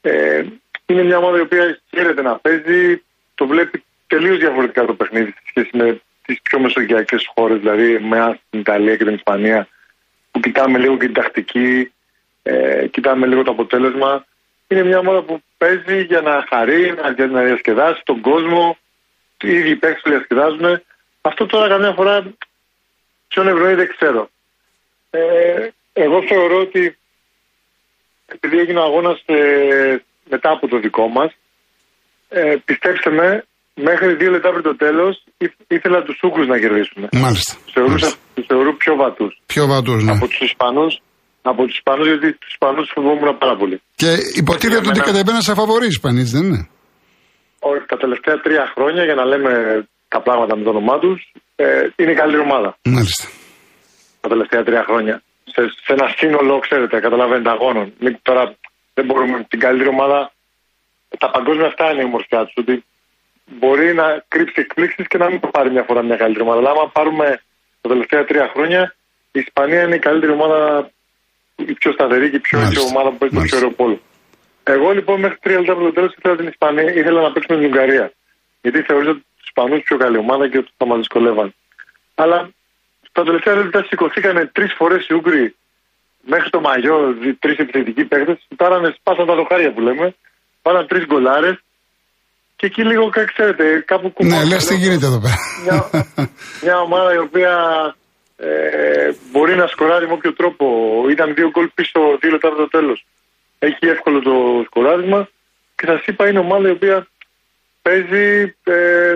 Ε, 0.00 0.44
είναι 0.86 1.02
μια 1.02 1.18
ομάδα 1.18 1.38
η 1.38 1.40
οποία 1.40 1.80
χαίρεται 1.90 2.22
να 2.22 2.36
παίζει. 2.36 3.02
Το 3.34 3.46
βλέπει 3.46 3.84
τελείως 4.06 4.38
διαφορετικά 4.38 4.84
το 4.84 4.94
παιχνίδι 4.94 5.30
σε 5.30 5.42
σχέση 5.48 5.70
με 5.72 6.00
τις 6.24 6.40
πιο 6.42 6.60
μεσογειακές 6.60 7.30
χώρες, 7.34 7.58
δηλαδή 7.58 7.98
με 7.98 8.40
την 8.50 8.60
Ιταλία 8.60 8.96
και 8.96 9.04
την 9.04 9.14
Ισπανία, 9.14 9.68
που 10.30 10.40
κοιτάμε 10.40 10.78
λίγο 10.78 10.96
και 10.96 11.04
την 11.04 11.14
τακτική, 11.14 11.92
ε, 12.42 12.86
κοιτάμε 12.86 13.26
λίγο 13.26 13.42
το 13.42 13.50
αποτέλεσμα. 13.50 14.26
Είναι 14.68 14.84
μια 14.84 14.98
ομάδα 14.98 15.22
που 15.22 15.42
παίζει 15.58 16.02
για 16.02 16.20
να 16.20 16.44
χαρεί, 16.48 16.94
για 17.16 17.26
να 17.26 17.42
διασκεδάσει 17.42 18.00
τον 18.04 18.20
κόσμο. 18.20 18.76
Οι 19.42 19.52
ίδιοι 19.58 19.76
παίχτε 19.76 20.00
που 20.02 20.10
διασκεδάζουν. 20.10 20.82
Αυτό 21.20 21.46
τώρα 21.46 21.68
καμιά 21.68 21.92
φορά 21.92 22.34
ποιον 23.28 23.48
ευρωεί 23.48 23.74
δεν 23.74 23.88
ξέρω. 23.96 24.28
Ε, 25.10 25.20
εγώ 25.92 26.18
θεωρώ 26.28 26.60
ότι 26.60 26.96
επειδή 28.26 28.58
έγινε 28.58 28.78
ο 28.78 28.82
αγώνας 28.82 29.22
ε, 29.26 29.96
μετά 30.30 30.50
από 30.50 30.68
το 30.68 30.78
δικό 30.78 31.08
μας, 31.08 31.30
ε, 32.28 32.56
πιστέψτε 32.64 33.10
με, 33.10 33.44
μέχρι 33.74 34.14
δύο 34.14 34.30
λεπτά 34.30 34.50
πριν 34.50 34.62
το 34.62 34.76
τέλος 34.76 35.24
ήθελα 35.68 36.02
τους 36.02 36.18
Ούκρου 36.22 36.44
να 36.44 36.58
κερδίσουν. 36.58 37.08
Μάλιστα. 37.12 37.52
Τους 38.34 38.46
θεωρούν 38.46 38.76
πιο 38.76 38.96
βατούς. 38.96 39.40
Πιο 39.46 39.66
βατούς, 39.66 40.04
ναι. 40.04 40.12
Από 40.12 40.28
τους 40.28 40.40
Ισπανούς. 40.40 41.00
Από 41.42 41.64
τους 41.64 41.76
Ισπανούς, 41.76 42.06
γιατί 42.06 42.32
τους 42.32 42.50
Ισπανούς 42.50 42.90
φοβόμουν 42.94 43.38
πάρα 43.38 43.56
πολύ. 43.56 43.82
Και 43.94 44.10
υποτίθεται 44.34 44.88
ότι 44.88 45.00
κατεβαίνουν 45.00 45.42
σε 45.42 45.54
φαβορή 45.54 45.86
Ισπανοί, 45.86 46.22
δεν 46.22 46.42
είναι; 46.42 46.68
Όχι, 47.70 47.84
τα 47.86 47.96
τελευταία 47.96 48.36
τρία 48.40 48.64
χρόνια, 48.74 49.04
για 49.04 49.14
να 49.14 49.24
λέμε 49.24 49.52
τα 50.08 50.20
πράγματα 50.20 50.56
με 50.56 50.62
το 50.62 50.70
όνομά 50.70 50.98
τους, 50.98 51.32
ε, 51.56 51.88
είναι 51.96 52.10
η 52.10 52.14
καλύτερη 52.14 52.42
ομάδα. 52.48 52.70
Μάλιστα. 52.84 53.26
Τα 54.20 54.28
τελευταία 54.28 54.62
τρία 54.62 54.82
χρόνια. 54.88 55.22
Σε, 55.44 55.62
σε 55.84 55.92
ένα 55.96 56.06
σύνολο, 56.16 56.58
ξέρετε, 56.58 57.00
καταλαβαίνετε, 57.00 57.50
αγώνων. 57.50 57.92
Μην, 57.98 58.18
τώρα 58.22 58.54
δεν 58.94 59.04
μπορούμε 59.04 59.46
την 59.48 59.60
καλύτερη 59.60 59.88
ομάδα. 59.88 60.32
Τα 61.18 61.30
παγκόσμια 61.30 61.66
αυτά 61.66 61.84
είναι 61.90 62.02
η 62.02 62.04
ομορφιά 62.04 62.44
τους. 62.44 62.54
Ότι 62.56 62.84
μπορεί 63.44 63.94
να 63.94 64.06
κρύψει 64.28 64.60
εκπλήξεις 64.64 65.06
και 65.06 65.18
να 65.18 65.26
μην 65.30 65.40
το 65.40 65.48
πάρει 65.48 65.70
μια 65.70 65.84
φορά 65.88 66.02
μια 66.02 66.16
καλύτερη 66.16 66.44
ομάδα. 66.44 66.58
Αλλά 66.60 66.70
άμα 66.70 66.90
πάρουμε 66.98 67.26
τα 67.80 67.88
τελευταία 67.88 68.24
τρία 68.24 68.50
χρόνια, 68.54 68.94
η 69.32 69.38
Ισπανία 69.38 69.82
είναι 69.82 69.94
η 69.94 70.04
καλύτερη 70.08 70.32
ομάδα, 70.32 70.90
η 71.56 71.74
πιο 71.80 71.92
σταθερή 71.92 72.30
και 72.30 72.36
η 72.36 72.44
πιο 72.48 72.58
έτσι 72.60 72.80
ομάδα 72.90 73.08
που 73.10 73.18
παίζει 73.18 73.34
το 73.36 73.42
πιο 73.42 73.56
ωραίο 73.56 73.70
πόλο. 73.70 74.00
Εγώ 74.62 74.90
λοιπόν 74.90 75.20
μέχρι 75.20 75.38
τρία 75.40 75.58
λεπτά 75.58 75.72
από 75.72 75.82
το 75.82 75.92
τέλος 75.92 76.14
ήθελα 76.18 76.36
την 76.36 76.46
Ισπανία, 76.46 76.92
ήθελα 76.92 77.20
να 77.20 77.32
παίξουμε 77.32 77.58
την 77.58 77.66
Ουγγαρία. 77.66 78.12
Γιατί 78.62 78.82
θεωρούσα 78.82 79.12
τους 79.12 79.46
Ισπανούς 79.46 79.82
πιο 79.82 79.96
καλή 79.96 80.16
ομάδα 80.16 80.48
και 80.48 80.58
ότι 80.58 80.70
θα 80.76 80.86
μας 80.86 80.98
δυσκολεύαν. 80.98 81.54
Αλλά 82.14 82.50
στα 83.08 83.22
τελευταία 83.22 83.54
λεπτά 83.54 83.84
σηκωθήκαν 83.88 84.50
τρεις 84.52 84.72
φορές 84.78 85.06
οι 85.08 85.14
Ούγγροι 85.14 85.54
μέχρι 86.20 86.50
το 86.50 86.60
μαγιό, 86.60 87.16
τρεις 87.38 87.56
επιθετικοί 87.58 88.04
παίχτε. 88.04 88.38
Πάρανε, 88.56 88.94
σπάσαν 88.98 89.26
τα 89.26 89.34
δοχάρια 89.34 89.72
που 89.72 89.80
λέμε. 89.80 90.14
Πάραν 90.62 90.86
τρεις 90.86 91.06
γκολάρες 91.06 91.62
και 92.56 92.66
εκεί 92.66 92.82
λίγο, 92.84 93.10
ξέρετε, 93.34 93.84
κάπου 93.86 94.10
κουμπί. 94.12 94.28
Ναι, 94.28 94.44
λες 94.44 94.66
τι 94.66 94.74
γίνεται 94.74 95.06
εδώ 95.06 95.20
πέρα. 95.20 95.36
Μια, 95.62 96.06
μια 96.62 96.80
ομάδα 96.80 97.14
η 97.14 97.18
οποία 97.18 97.54
ε, 98.36 99.12
μπορεί 99.30 99.56
να 99.56 99.66
σκοράρει 99.66 100.06
με 100.06 100.12
όποιο 100.12 100.32
τρόπο. 100.32 100.66
Ήταν 101.10 101.34
δύο 101.34 101.48
γκολ 101.50 101.68
πίσω, 101.74 102.00
δύο 102.20 102.30
λεπτά 102.30 102.48
από 102.48 102.56
το 102.56 102.68
τέλος. 102.68 103.04
Έχει 103.68 103.86
εύκολο 103.94 104.18
το 104.28 104.34
σκοράρισμα 104.66 105.28
και 105.76 105.86
σας 105.86 106.06
είπα 106.06 106.28
είναι 106.28 106.38
ομάδα 106.38 106.68
η 106.68 106.70
οποία 106.70 107.06
παίζει 107.82 108.54
ε, 108.64 109.14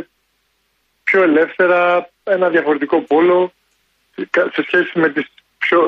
πιο 1.05 1.23
ελεύθερα, 1.23 2.11
ένα 2.25 2.49
διαφορετικό 2.49 3.03
πόλο 3.03 3.53
σε 4.55 4.63
σχέση 4.67 4.99
με 4.99 5.09
τις 5.09 5.27
πιο 5.59 5.79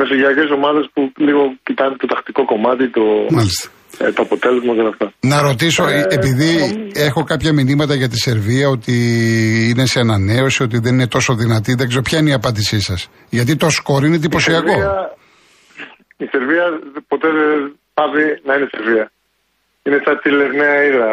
μεσογειακές 0.00 0.50
ομάδες 0.50 0.90
που 0.92 1.12
λίγο 1.16 1.42
κοιτάνε 1.62 1.96
το 1.96 2.06
τακτικό 2.06 2.44
κομμάτι, 2.44 2.90
το, 2.90 3.04
ε, 3.98 4.12
το 4.12 4.22
αποτέλεσμα 4.22 4.74
και 4.74 4.80
αυτά. 4.92 5.12
Να 5.20 5.42
ρωτήσω, 5.42 5.86
ε, 5.86 6.06
επειδή 6.08 6.52
έχω 6.94 7.24
κάποια 7.24 7.52
μηνύματα 7.52 7.94
για 7.94 8.08
τη 8.08 8.18
Σερβία 8.18 8.68
ότι 8.68 8.94
είναι 9.70 9.86
σε 9.86 10.00
ανανέωση, 10.00 10.62
ότι 10.62 10.78
δεν 10.78 10.92
είναι 10.94 11.08
τόσο 11.08 11.34
δυνατή, 11.34 11.74
δεν 11.74 11.88
ξέρω 11.88 12.02
ποια 12.02 12.18
είναι 12.18 12.30
η 12.30 12.32
απάντησή 12.32 12.80
σας; 12.80 13.10
Γιατί 13.28 13.56
το 13.56 13.70
σκορ 13.70 14.04
είναι 14.04 14.16
εντυπωσιακό. 14.16 14.74
Η, 16.16 16.24
Σερβία 16.24 16.64
ποτέ 17.08 17.28
δεν 17.28 17.78
πάβει 18.00 18.40
να 18.44 18.54
είναι 18.54 18.68
Σερβία. 18.70 19.12
Είναι 19.82 20.00
σαν 20.04 20.20
τη 20.20 20.30
Λευναία 20.30 20.82
Ήδρα 20.84 21.10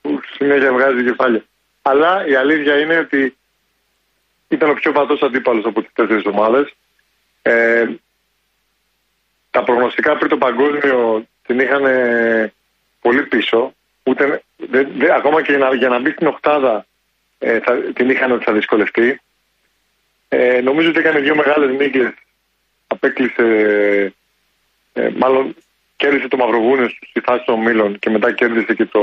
που 0.00 0.20
συνέχεια 0.36 0.72
βγάζει 0.72 1.04
κεφάλια. 1.04 1.44
Αλλά 1.82 2.26
η 2.26 2.34
αλήθεια 2.34 2.78
είναι 2.78 2.98
ότι 2.98 3.36
ήταν 4.48 4.70
ο 4.70 4.74
πιο 4.74 4.92
βατό 4.92 5.26
αντίπαλος 5.26 5.64
από 5.64 5.82
τις 5.82 5.92
τέσσερις 5.92 6.24
ομάδες. 6.24 6.74
Ε, 7.42 7.86
τα 9.50 9.64
προγνωστικά 9.64 10.16
πριν 10.16 10.28
το 10.28 10.36
παγκόσμιο 10.36 11.26
την 11.46 11.60
είχαν 11.60 11.84
πολύ 13.00 13.22
πίσω. 13.22 13.74
Ούτε, 14.02 14.42
δε, 14.56 14.84
δε, 14.84 15.14
ακόμα 15.14 15.42
και 15.42 15.52
για 15.52 15.68
να, 15.68 15.74
για 15.74 15.88
να 15.88 15.98
μπει 15.98 16.10
στην 16.10 16.26
οχτάδα 16.26 16.86
ε, 17.38 17.60
θα, 17.60 17.76
την 17.76 18.10
είχαν 18.10 18.32
ότι 18.32 18.44
θα 18.44 18.52
δυσκολευτεί. 18.52 19.20
Ε, 20.28 20.60
νομίζω 20.60 20.88
ότι 20.88 20.98
έκανε 20.98 21.20
δύο 21.20 21.36
μεγάλες 21.36 21.76
νίκες. 21.76 22.12
Απέκλεισε, 22.86 24.14
ε, 24.92 25.08
μάλλον 25.16 25.54
κέρδισε 26.00 26.28
το 26.28 26.36
Μαυροβούνιο 26.36 26.88
στη 26.88 27.20
φάση 27.20 27.44
των 27.44 27.58
Μήλων 27.60 27.98
και 27.98 28.10
μετά 28.10 28.32
κέρδισε 28.32 28.74
και 28.74 28.86
το, 28.86 29.02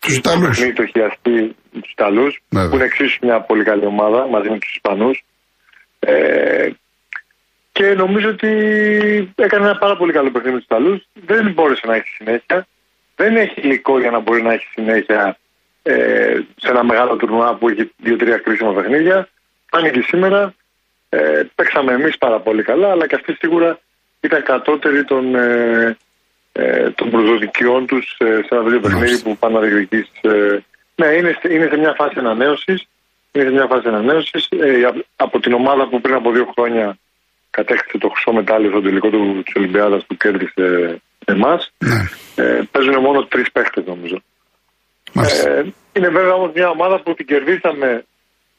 τους 0.00 0.16
Ιταλούς. 0.16 0.58
Το 0.74 0.86
χιαστή 0.86 1.56
τους 1.80 1.90
Ιταλούς, 1.90 2.38
που 2.48 2.74
είναι 2.74 2.84
εξίσου 2.84 3.18
μια 3.22 3.40
πολύ 3.40 3.64
καλή 3.64 3.86
ομάδα 3.86 4.26
μαζί 4.26 4.48
με 4.50 4.58
τους 4.58 4.70
Ισπανούς. 4.74 5.24
Ε, 5.98 6.68
και 7.72 7.84
νομίζω 7.94 8.28
ότι 8.28 8.48
έκανε 9.34 9.64
ένα 9.64 9.78
πάρα 9.78 9.96
πολύ 9.96 10.12
καλό 10.12 10.30
παιχνίδι 10.30 10.54
με 10.54 10.60
τους 10.60 10.68
Ιταλούς. 10.70 11.06
Δεν 11.26 11.52
μπόρεσε 11.52 11.86
να 11.86 11.94
έχει 11.94 12.08
συνέχεια. 12.08 12.66
Δεν 13.16 13.36
έχει 13.36 13.60
υλικό 13.60 14.00
για 14.00 14.10
να 14.10 14.18
μπορεί 14.18 14.42
να 14.42 14.52
έχει 14.52 14.66
συνέχεια 14.72 15.38
ε, 15.82 16.38
σε 16.56 16.68
ένα 16.68 16.84
μεγάλο 16.84 17.16
τουρνουά 17.16 17.54
που 17.54 17.68
έχει 17.68 17.90
δύο-τρία 17.96 18.38
κρίσιμα 18.38 18.72
παιχνίδια. 18.72 19.28
Φάνηκε 19.70 20.00
σήμερα. 20.00 20.54
Ε, 21.08 21.42
παίξαμε 21.54 21.92
εμείς 21.92 22.18
πάρα 22.18 22.40
πολύ 22.40 22.62
καλά, 22.62 22.90
αλλά 22.90 23.06
και 23.06 23.14
αυτοί 23.14 23.32
σίγουρα 23.34 23.78
ήταν 24.20 24.42
κατώτεροι 24.42 25.04
των, 25.04 25.34
ε, 25.34 25.40
ε, 25.40 25.96
των 26.94 27.10
προσδοκιών 27.10 27.86
τους 27.86 28.16
ε, 28.18 28.24
σε 28.24 28.48
ένα 28.54 28.62
τέτοιο 28.62 28.80
παιχνίδι 28.80 29.22
που 29.22 29.36
πάνε 29.36 29.54
να 29.54 29.60
διεκδικήσεις. 29.60 30.10
Ε, 30.20 30.64
ναι, 30.94 31.06
είναι, 31.06 31.38
είναι 31.50 31.68
σε 31.70 31.76
μια 31.76 31.94
φάση 31.96 32.18
ανανέωσης. 32.18 32.88
Είναι 33.32 33.44
σε 33.44 33.50
μια 33.50 33.66
φάση 33.66 33.88
ανανέωσης. 33.88 34.48
Ε, 34.50 34.90
από 35.16 35.40
την 35.40 35.52
ομάδα 35.52 35.88
που 35.88 36.00
πριν 36.00 36.14
από 36.14 36.32
δύο 36.32 36.52
χρόνια 36.54 36.98
κατέκτησε 37.50 37.98
το 37.98 38.08
χρυσό 38.08 38.32
μετάλλιο 38.32 38.70
στο 38.70 38.82
τελικό 38.82 39.08
του 39.10 39.42
της 39.44 39.54
Ολυμπιάδας 39.56 40.04
που 40.06 40.16
κέρδισε 40.16 41.00
εμάς. 41.24 41.72
Ναι. 41.78 42.44
Ε, 42.44 42.62
παίζουν 42.70 43.00
μόνο 43.00 43.24
τρεις 43.24 43.52
παίχτε 43.52 43.82
νομίζω. 43.86 44.22
Ε, 45.14 45.62
είναι 45.92 46.08
βέβαια 46.08 46.34
όμως 46.34 46.50
μια 46.54 46.68
ομάδα 46.68 47.00
που 47.00 47.14
την 47.14 47.26
κερδίσαμε 47.26 48.04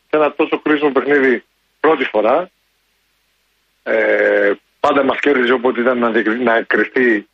σε 0.09 0.17
ένα 0.17 0.33
τόσο 0.33 0.59
κρίσιμο 0.59 0.91
παιχνίδι 0.91 1.43
πρώτη 1.79 2.03
φορά. 2.03 2.49
Ε, 3.83 4.51
πάντα 4.79 5.03
μας 5.03 5.19
κέρδιζε 5.19 5.53
όποτε 5.53 5.81
ήταν 5.81 5.97
να, 5.97 6.09
να 6.43 6.61
κρυφτεί 6.61 7.27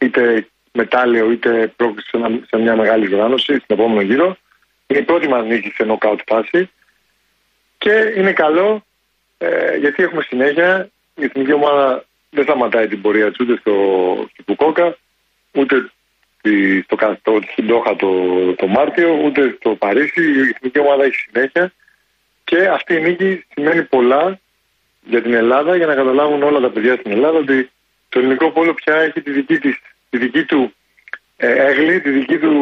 είτε 0.00 0.46
μετάλλιο 0.72 1.30
είτε 1.30 1.72
πρόκληση 1.76 2.10
σε, 2.46 2.56
μια 2.56 2.76
μεγάλη 2.76 3.14
οργάνωση 3.14 3.54
στην 3.54 3.64
επόμενο 3.66 4.00
γύρο. 4.00 4.36
Είναι 4.86 5.00
η 5.00 5.02
πρώτη 5.02 5.28
μας 5.28 5.46
νίκη 5.46 5.68
σε 5.68 5.84
νοκάουτ 5.84 6.20
φάση. 6.26 6.70
Και 7.78 8.12
είναι 8.16 8.32
καλό 8.32 8.84
ε, 9.38 9.76
γιατί 9.76 10.02
έχουμε 10.02 10.22
συνέχεια. 10.22 10.90
Η 11.14 11.24
εθνική 11.24 11.52
ομάδα 11.52 12.04
δεν 12.30 12.44
σταματάει 12.44 12.88
την 12.88 13.00
πορεία 13.00 13.28
της 13.28 13.40
ούτε 13.40 13.56
στο, 13.56 13.74
στο 14.32 14.42
Πουκόκα, 14.42 14.96
ούτε 15.52 15.90
στο, 16.84 16.96
στο, 17.18 17.40
στην 17.52 17.66
Τόχα 17.66 17.96
το, 17.96 18.10
το 18.54 18.66
Μάρτιο, 18.66 19.20
ούτε 19.24 19.56
στο 19.58 19.70
Παρίσι. 19.74 20.22
Η 20.22 20.40
εθνική 20.40 20.78
ομάδα 20.78 21.04
έχει 21.04 21.14
συνέχεια. 21.14 21.72
Και 22.44 22.68
αυτή 22.68 22.94
η 22.94 23.00
νίκη 23.00 23.44
σημαίνει 23.54 23.82
πολλά 23.82 24.40
για 25.04 25.22
την 25.22 25.34
Ελλάδα, 25.34 25.76
για 25.76 25.86
να 25.86 25.94
καταλάβουν 25.94 26.42
όλα 26.42 26.60
τα 26.60 26.70
παιδιά 26.70 26.94
στην 26.94 27.10
Ελλάδα 27.10 27.38
ότι 27.38 27.70
το 28.08 28.18
ελληνικό 28.18 28.50
πόλο 28.50 28.74
πια 28.74 28.94
έχει 28.94 29.22
τη 29.22 29.30
δική, 29.30 29.58
της, 29.58 29.76
τη 30.10 30.18
δική 30.18 30.44
του 30.44 30.74
ε, 31.36 31.52
έγλη, 31.66 32.00
τη 32.00 32.10
δική 32.10 32.38
του 32.38 32.54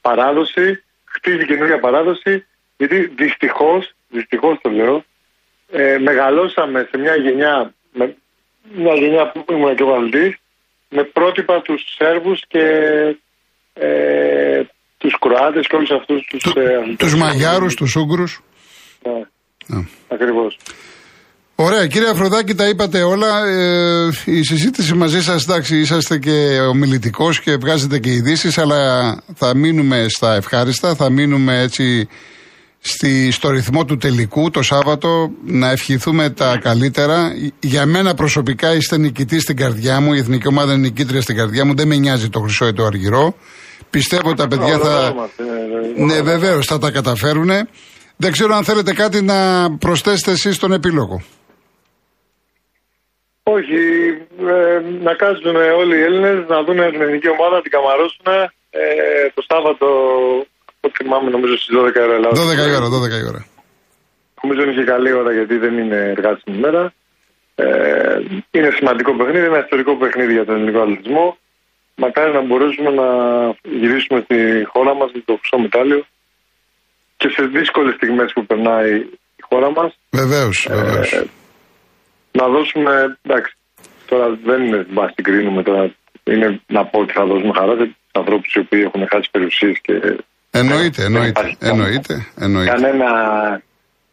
παράδοση, 0.00 0.82
χτίζει 1.04 1.46
καινούργια 1.46 1.78
παράδοση, 1.80 2.46
γιατί 2.76 3.06
δυστυχώς, 3.06 3.94
δυστυχώς 4.08 4.58
το 4.62 4.70
λέω, 4.70 5.04
ε, 5.70 5.98
μεγαλώσαμε 5.98 6.88
σε 6.90 6.98
μια 6.98 7.16
γενιά, 7.16 7.74
με, 7.92 8.16
μια 8.74 8.94
γενιά 8.94 9.32
που 9.32 9.52
ήμουν 9.52 9.76
και 9.76 9.82
ο 9.82 10.08
με 10.88 11.04
πρότυπα 11.04 11.62
τους 11.62 11.82
Σέρβους 11.96 12.42
και 12.48 12.64
ε, 13.74 14.62
τους 14.98 15.18
Κροάτες 15.18 15.66
και 15.66 15.76
όλους 15.76 15.90
αυτούς 15.90 16.26
τους... 16.26 16.42
Του, 16.42 16.60
ε, 16.60 16.94
τους 16.98 17.14
Μαγιάρους, 17.14 17.74
τους 17.74 17.96
Ούγκρους. 17.96 18.40
Ναι, 19.02 19.12
ναι. 19.66 19.84
ακριβώς. 20.08 20.58
Ωραία, 21.60 21.86
κύριε 21.86 22.08
Αφροδάκη, 22.08 22.54
τα 22.54 22.68
είπατε 22.68 23.02
όλα. 23.02 23.46
Ε, 23.46 24.08
η 24.24 24.42
συζήτηση 24.42 24.94
μαζί 24.94 25.22
σας, 25.22 25.44
εντάξει, 25.44 25.78
είσαστε 25.78 26.18
και 26.18 26.58
ομιλητικός 26.70 27.40
και 27.40 27.56
βγάζετε 27.56 27.98
και 27.98 28.12
ειδήσεις, 28.12 28.58
αλλά 28.58 29.14
θα 29.34 29.56
μείνουμε 29.56 30.06
στα 30.08 30.34
ευχάριστα, 30.34 30.94
θα 30.94 31.10
μείνουμε 31.10 31.60
έτσι 31.60 32.08
στη, 32.78 33.30
στο 33.30 33.50
ρυθμό 33.50 33.84
του 33.84 33.96
τελικού 33.96 34.50
το 34.50 34.62
Σάββατο 34.62 35.30
να 35.44 35.70
ευχηθούμε 35.70 36.30
τα 36.30 36.58
καλύτερα. 36.62 37.32
Για 37.60 37.86
μένα 37.86 38.14
προσωπικά 38.14 38.74
είστε 38.74 38.98
νικητή 38.98 39.40
στην 39.40 39.56
καρδιά 39.56 40.00
μου, 40.00 40.12
η 40.12 40.18
εθνική 40.18 40.48
ομάδα 40.48 40.72
είναι 40.72 40.82
νικήτρια 40.82 41.20
στην 41.20 41.36
καρδιά 41.36 41.64
μου, 41.64 41.74
δεν 41.74 41.86
με 41.86 41.96
νοιάζει 41.96 42.28
το 42.28 42.40
χρυσό 42.40 42.66
ή 42.66 42.72
το 42.72 42.84
αργυρό. 42.84 43.34
Πιστεύω 43.90 44.34
τα 44.34 44.48
παιδιά 44.48 44.78
θα. 44.78 45.14
Ναι, 45.96 46.22
βεβαίως 46.22 46.66
θα 46.66 46.78
τα 46.78 46.90
καταφέρουν. 46.90 47.50
Δεν 48.16 48.32
ξέρω 48.32 48.54
αν 48.54 48.64
θέλετε 48.64 48.92
κάτι 48.92 49.22
να 49.22 49.70
προσθέσετε 49.78 50.30
εσείς 50.30 50.54
στον 50.54 50.72
επίλογο. 50.72 51.22
Όχι, 53.54 53.80
ε, 54.54 54.80
να 55.06 55.14
κάτσουν 55.14 55.56
όλοι 55.56 55.96
οι 55.98 56.02
Έλληνες 56.08 56.38
να 56.48 56.62
δουν 56.64 56.76
την 56.76 57.02
ελληνική 57.02 57.28
ομάδα, 57.28 57.54
να 57.56 57.62
την 57.62 57.70
καμαρώσουν. 57.70 58.26
Ε, 58.70 58.82
το 59.34 59.42
Σάββατο, 59.50 59.86
το 60.80 60.88
θυμάμαι, 60.96 61.30
νομίζω 61.30 61.54
στις 61.56 61.76
12 61.76 61.96
η 61.96 62.02
ώρα. 62.02 62.18
12 62.18 62.68
η 62.72 62.74
ώρα, 62.80 62.88
12 62.88 63.18
η 63.22 63.26
ώρα. 63.30 63.40
Νομίζω 64.42 64.60
είναι 64.62 64.76
και 64.78 64.84
καλή 64.92 65.12
ώρα 65.12 65.32
γιατί 65.32 65.56
δεν 65.56 65.78
είναι 65.78 65.96
εργάσιμη 66.16 66.56
ημέρα. 66.56 66.92
Ε, 67.54 67.66
είναι 68.50 68.70
σημαντικό 68.78 69.16
παιχνίδι, 69.16 69.46
ένα 69.46 69.58
ιστορικό 69.64 69.96
παιχνίδι 69.96 70.32
για 70.32 70.44
τον 70.44 70.54
ελληνικό 70.54 70.80
αθλητισμό. 70.80 71.38
Μακάρι 71.94 72.32
να 72.32 72.42
μπορέσουμε 72.46 72.90
να 72.90 73.08
γυρίσουμε 73.80 74.20
στη 74.24 74.38
χώρα 74.72 74.94
μας 74.94 75.10
με 75.14 75.20
το 75.24 75.32
χρυσό 75.38 75.58
μετάλλιο 75.58 76.06
και 77.16 77.28
σε 77.28 77.42
δύσκολες 77.56 77.94
στιγμές 77.94 78.32
που 78.34 78.46
περνάει 78.46 78.94
η 79.40 79.42
χώρα 79.48 79.70
μας. 79.70 79.90
Βεβαίως, 80.10 80.66
βεβαίως. 80.70 81.12
Ε, 81.12 81.26
να 82.32 82.48
δώσουμε. 82.48 83.18
Εντάξει, 83.22 83.56
τώρα 84.06 84.38
δεν 84.44 84.62
είναι 84.62 84.86
να 84.90 85.12
συγκρίνουμε 85.14 85.62
τώρα. 85.62 85.94
Είναι 86.24 86.60
να 86.66 86.84
πω 86.84 86.98
ότι 86.98 87.12
θα 87.12 87.24
δώσουμε 87.24 87.52
χαρά 87.54 87.76
σε 87.76 87.94
ανθρώπους 88.12 88.54
οι 88.54 88.58
οποίοι 88.58 88.82
έχουν 88.84 89.08
χάσει 89.08 89.30
περιουσίες 89.30 89.80
και. 89.80 90.16
Εννοείται, 90.50 91.04
εννοείται. 91.04 91.56
εννοείται, 91.60 92.26
εννοείται. 92.38 92.70
Κανένα, 92.70 93.62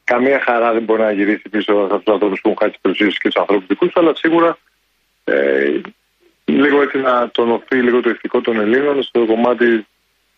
καμία 0.03 0.41
χαρά 0.45 0.74
δεν 0.74 0.84
μπορεί 0.84 1.01
να 1.01 1.12
γυρίσει 1.12 1.50
πίσω 1.50 1.74
από 1.74 1.98
τους 1.98 2.13
ανθρώπους 2.13 2.41
που 2.41 2.50
έχουν 2.50 2.60
χάσει 2.62 2.77
περιουσίες 2.81 3.17
και 3.17 3.29
τους 3.29 3.41
ανθρώπους 3.41 3.67
δικούς 3.67 3.91
αλλά 3.95 4.15
σίγουρα 4.15 4.57
ε, 5.24 5.81
λίγο 6.45 6.81
έτσι 6.81 6.98
να 6.98 7.29
τονωθεί 7.29 7.75
λίγο 7.81 8.01
το 8.01 8.10
ηθικό 8.10 8.41
των 8.41 8.60
Ελλήνων 8.60 9.03
στο 9.03 9.25
κομμάτι 9.25 9.86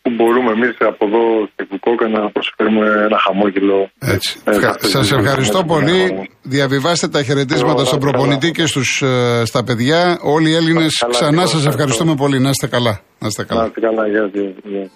που 0.07 0.13
μπορούμε 0.15 0.51
εμείς 0.51 0.75
από 0.79 1.05
εδώ 1.05 1.23
στην 1.53 2.11
να 2.15 2.29
προσφέρουμε 2.31 2.85
ένα 3.07 3.17
χαμόγελο. 3.25 3.89
Έτσι. 3.99 4.39
Ε, 4.43 4.87
Σας 4.87 5.11
ευχαριστώ 5.11 5.63
πολύ. 5.63 6.29
Διαβιβάστε 6.41 7.07
τα 7.07 7.23
χαιρετίσματα 7.23 7.85
στον 7.85 7.99
προπονητή 7.99 8.51
και 8.51 8.65
στους, 8.65 9.01
ε, 9.01 9.45
στα 9.45 9.63
παιδιά. 9.63 10.17
Όλοι 10.21 10.49
οι 10.49 10.55
Έλληνες 10.55 11.05
ξανά 11.09 11.45
σας 11.45 11.65
ευχαριστούμε 11.65 12.15
πολύ. 12.15 12.39
Να 12.39 12.49
είστε 12.49 12.67
καλά. 12.67 12.99
Να 13.19 13.27
είστε 13.27 13.43
καλά. 13.43 13.61
Να 13.61 13.67
είστε 13.67 13.79
καλά. 13.79 14.07
Γεια, 14.07 14.29
γεια. 14.63 14.89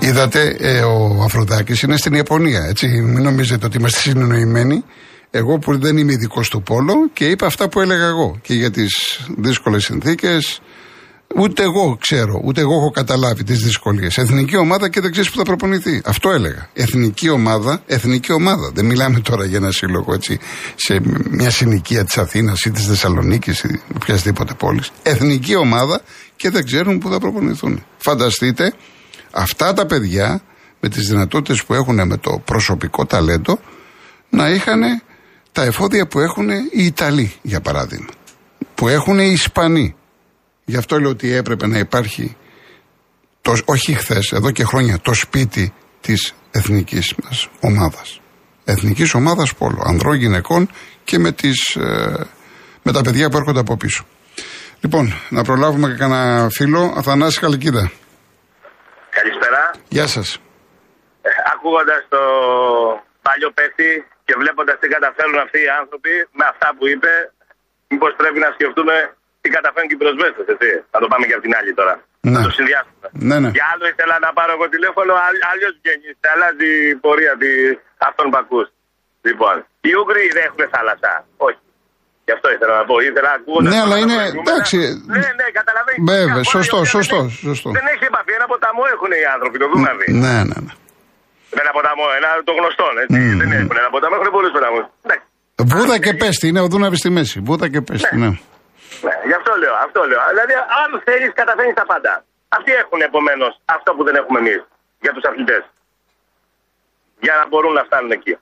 Είδατε, 0.00 0.56
ε, 0.58 0.80
ο 0.80 1.22
Αφροδάκης 1.24 1.82
είναι 1.82 1.96
στην 1.96 2.14
Ιαπωνία, 2.14 2.60
έτσι. 2.68 2.86
Μην 2.86 3.22
νομίζετε 3.22 3.66
ότι 3.66 3.76
είμαστε 3.76 3.98
συνεννοημένοι. 3.98 4.84
Εγώ 5.36 5.58
που 5.58 5.78
δεν 5.78 5.96
είμαι 5.96 6.12
ειδικός 6.12 6.48
του 6.48 6.62
πόλο 6.62 6.94
και 7.12 7.28
είπα 7.28 7.46
αυτά 7.46 7.68
που 7.68 7.80
έλεγα 7.80 8.06
εγώ. 8.06 8.38
Και 8.42 8.54
για 8.54 8.70
τις 8.70 9.20
δύσκολες 9.36 9.84
συνθήκες, 9.84 10.60
ούτε 11.36 11.62
εγώ 11.62 11.96
ξέρω, 12.00 12.40
ούτε 12.44 12.60
εγώ 12.60 12.74
έχω 12.74 12.90
καταλάβει 12.90 13.44
τις 13.44 13.58
δυσκολίες. 13.58 14.18
Εθνική 14.18 14.56
ομάδα 14.56 14.88
και 14.88 15.00
δεν 15.00 15.10
ξέρεις 15.10 15.30
που 15.30 15.36
θα 15.36 15.42
προπονηθεί. 15.42 16.02
Αυτό 16.04 16.30
έλεγα. 16.30 16.68
Εθνική 16.72 17.28
ομάδα, 17.28 17.82
εθνική 17.86 18.32
ομάδα. 18.32 18.70
Δεν 18.74 18.84
μιλάμε 18.84 19.20
τώρα 19.20 19.44
για 19.44 19.56
ένα 19.56 19.70
σύλλογο 19.70 20.14
έτσι 20.14 20.38
σε 20.74 21.00
μια 21.30 21.50
συνοικία 21.50 22.04
της 22.04 22.18
Αθήνας 22.18 22.60
ή 22.60 22.70
της 22.70 22.86
Θεσσαλονίκης 22.86 23.62
ή 23.62 23.80
οποιασδήποτε 23.94 24.54
πόλης. 24.54 24.90
Εθνική 25.02 25.54
ομάδα 25.54 26.00
και 26.36 26.50
δεν 26.50 26.64
ξέρουν 26.64 26.98
που 26.98 27.10
θα 27.10 27.18
προπονηθούν. 27.18 27.84
Φανταστείτε 27.96 28.72
αυτά 29.30 29.72
τα 29.72 29.86
παιδιά 29.86 30.42
με 30.80 30.88
τις 30.88 31.08
δυνατότητες 31.08 31.64
που 31.64 31.74
έχουν 31.74 32.06
με 32.06 32.16
το 32.16 32.42
προσωπικό 32.44 33.06
ταλέντο 33.06 33.58
να 34.30 34.50
είχαν 34.50 34.82
τα 35.54 35.62
εφόδια 35.62 36.06
που 36.06 36.20
έχουν 36.20 36.48
οι 36.50 36.84
Ιταλοί, 36.84 37.34
για 37.42 37.60
παράδειγμα. 37.60 38.08
Που 38.74 38.88
έχουν 38.88 39.18
οι 39.18 39.30
Ισπανοί. 39.32 39.96
Γι' 40.64 40.76
αυτό 40.76 40.98
λέω 40.98 41.10
ότι 41.10 41.32
έπρεπε 41.32 41.66
να 41.66 41.78
υπάρχει, 41.78 42.36
το, 43.40 43.56
όχι 43.64 43.94
χθες, 43.94 44.32
εδώ 44.32 44.50
και 44.50 44.64
χρόνια, 44.64 44.98
το 44.98 45.14
σπίτι 45.14 45.74
της 46.00 46.34
εθνικής 46.50 47.14
μας 47.22 47.48
ομάδας. 47.60 48.20
Εθνικής 48.64 49.14
ομάδας 49.14 49.54
πόλο. 49.54 49.82
Ανδρών, 49.86 50.14
γυναικών 50.14 50.70
και 51.04 51.18
με, 51.18 51.32
τις, 51.32 51.76
ε, 51.76 52.26
με 52.82 52.92
τα 52.92 53.02
παιδιά 53.02 53.30
που 53.30 53.36
έρχονται 53.36 53.60
από 53.60 53.76
πίσω. 53.76 54.04
Λοιπόν, 54.80 55.14
να 55.28 55.42
προλάβουμε 55.42 55.88
και 55.88 55.96
κανένα 55.96 56.48
φίλο. 56.48 56.94
Αθανάση 56.96 57.40
Καλικίδα. 57.40 57.90
Καλησπέρα. 59.10 59.70
Γεια 59.88 60.06
σας. 60.06 60.38
Ε, 61.22 61.28
ακούγοντας 61.54 62.06
το 62.08 62.18
παλιό 63.22 63.50
πέφτει 63.54 64.04
και 64.26 64.34
βλέποντας 64.42 64.76
τι 64.80 64.86
καταφέρουν 64.96 65.38
αυτοί 65.44 65.58
οι 65.66 65.70
άνθρωποι 65.80 66.12
με 66.38 66.44
αυτά 66.52 66.68
που 66.76 66.84
είπε, 66.92 67.12
μήπως 67.90 68.12
πρέπει 68.20 68.38
να 68.44 68.50
σκεφτούμε 68.56 68.94
τι 69.42 69.48
καταφέρουν 69.56 69.86
και 69.88 69.96
οι 69.98 70.02
προσβέστε, 70.02 70.42
έτσι. 70.54 70.70
Θα 70.92 70.98
το 71.02 71.06
πάμε 71.12 71.24
και 71.28 71.34
από 71.36 71.44
την 71.46 71.54
άλλη 71.58 71.72
τώρα. 71.80 71.94
Ναι. 72.26 72.36
Να 72.36 72.40
το 72.46 72.50
συνδυάσουμε. 72.56 73.06
Ναι, 73.28 73.36
ναι. 73.42 73.48
Για 73.56 73.66
άλλο 73.72 73.84
ήθελα 73.92 74.16
να 74.26 74.30
πάρω 74.36 74.52
εγώ 74.56 74.66
τηλέφωνο, 74.74 75.12
αλλιώ 75.50 75.68
γεννήστε. 75.84 76.26
Αλλάζει 76.34 76.70
η 76.92 76.96
πορεία 77.04 77.34
τη... 77.42 77.50
αυτών 78.08 78.26
που 78.30 78.38
ακούς. 78.42 78.66
Λοιπόν, 79.28 79.54
οι 79.86 79.92
Ούγγροι 79.98 80.22
δεν 80.36 80.44
έχουν 80.48 80.62
θάλασσα. 80.74 81.12
Όχι. 81.48 81.60
Γι' 82.26 82.34
αυτό 82.36 82.46
ήθελα 82.54 82.74
να 82.80 82.84
πω. 82.88 82.94
Ήθελα 83.08 83.28
να 83.32 83.36
ακούω. 83.40 83.60
Ναι, 83.72 83.78
αλλά 83.84 83.96
είναι. 84.02 84.18
Εντάξει. 84.42 84.78
Ναι, 85.14 85.28
ναι, 85.38 85.46
καταλαβαίνεις. 85.58 86.02
Βέβαια, 86.12 86.42
σωστό, 86.54 86.78
σωστό, 86.94 87.18
σωστό. 87.48 87.68
Δεν 87.78 87.86
έχει 87.94 88.04
επαφή. 88.12 88.32
Ένα 88.38 88.46
ποταμό 88.52 88.84
έχουν 88.94 89.10
οι 89.20 89.24
άνθρωποι, 89.34 89.56
το 89.62 89.66
Δούναβι. 89.72 90.06
Ναι, 90.24 90.36
ναι, 90.50 90.58
ναι. 90.66 90.72
Ένα 91.62 91.70
ποταμό, 91.76 92.06
ένα 92.18 92.28
το 92.48 92.52
γνωστό. 92.58 92.86
Έτσι. 93.02 93.18
Mm. 93.20 93.36
Δεν 93.40 93.48
έχουν 93.58 93.76
ένα 93.82 93.90
ποταμό, 93.94 94.14
έχουν 94.18 94.30
πολλούς 94.36 94.52
ποταμού. 94.56 94.82
Βούδα 95.72 95.96
και 96.04 96.12
πέστη, 96.22 96.44
είναι 96.50 96.62
ο 96.66 96.68
Δούναβης 96.72 97.00
στη 97.02 97.10
μέση. 97.16 97.36
Βούδα 97.46 97.66
και 97.72 97.80
πέστη, 97.88 98.16
ναι. 98.16 98.20
ναι. 98.20 98.30
ναι. 99.06 99.14
γι' 99.28 99.36
αυτό 99.40 99.50
λέω, 99.62 99.74
αυτό 99.86 100.00
λέω. 100.10 100.20
Δηλαδή, 100.34 100.54
αν 100.82 100.90
θέλεις, 101.06 101.30
καταφέρνεις 101.40 101.76
τα 101.80 101.86
πάντα. 101.92 102.12
Αυτοί 102.56 102.72
έχουν 102.82 103.00
επομένως 103.08 103.52
αυτό 103.76 103.90
που 103.94 104.02
δεν 104.08 104.14
έχουμε 104.20 104.38
εμείς 104.42 104.60
για 105.04 105.12
τους 105.14 105.24
αθλητές. 105.28 105.62
Για 107.26 107.34
να 107.40 107.44
μπορούν 107.48 107.72
να 107.78 107.82
φτάνουν 107.88 108.10
εκεί. 108.18 108.34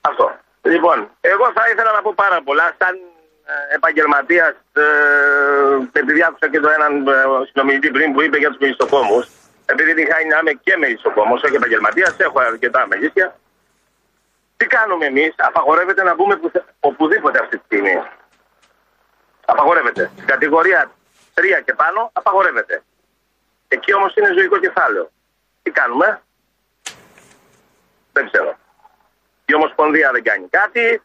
Αυτό. 0.00 0.26
Λοιπόν, 0.72 0.98
εγώ 1.20 1.46
θα 1.56 1.62
ήθελα 1.72 1.90
να 1.96 2.00
πω 2.04 2.12
πάρα 2.24 2.38
πολλά. 2.46 2.66
Σαν 2.78 2.94
ε, 3.50 3.74
επαγγελματίας, 3.74 4.52
ε, 4.72 4.84
επειδή 6.00 6.20
άκουσα 6.28 6.46
και 6.52 6.60
το 6.64 6.68
έναν 6.76 6.92
ε, 7.06 7.12
συνομιλητή 7.50 7.90
πριν 7.96 8.12
που 8.12 8.22
είπε 8.22 8.36
για 8.42 8.50
τους 8.50 8.60
μισθοκόμου, 8.64 9.18
επειδή 9.72 9.94
την 9.94 10.12
χάνει 10.12 10.28
να 10.28 10.38
είμαι 10.38 10.52
και 10.52 10.76
με 10.76 10.86
ισοκόμο, 10.86 11.34
όχι 11.34 11.54
επαγγελματίας, 11.54 12.16
έχω 12.18 12.40
αρκετά 12.40 12.86
μεγίστια. 12.86 13.36
Τι 14.56 14.66
κάνουμε 14.66 15.06
εμείς, 15.06 15.34
απαγορεύεται 15.36 16.02
να 16.02 16.14
μπούμε 16.14 16.40
οπουδήποτε 16.80 17.38
αυτή 17.38 17.58
τη 17.58 17.64
στιγμή. 17.64 18.02
Απαγορεύεται. 19.44 20.10
Στην 20.14 20.26
κατηγορία 20.26 20.90
3 21.34 21.60
και 21.64 21.74
πάνω, 21.74 22.10
απαγορεύεται. 22.12 22.82
Εκεί 23.68 23.94
όμως 23.94 24.14
είναι 24.14 24.32
ζωικό 24.32 24.58
κεφάλαιο. 24.58 25.10
Τι 25.62 25.70
κάνουμε, 25.70 26.22
δεν 28.12 28.30
ξέρω. 28.30 28.56
Η 29.44 29.54
Ομοσπονδία 29.54 30.10
δεν 30.12 30.22
κάνει 30.22 30.48
κάτι, 30.48 31.02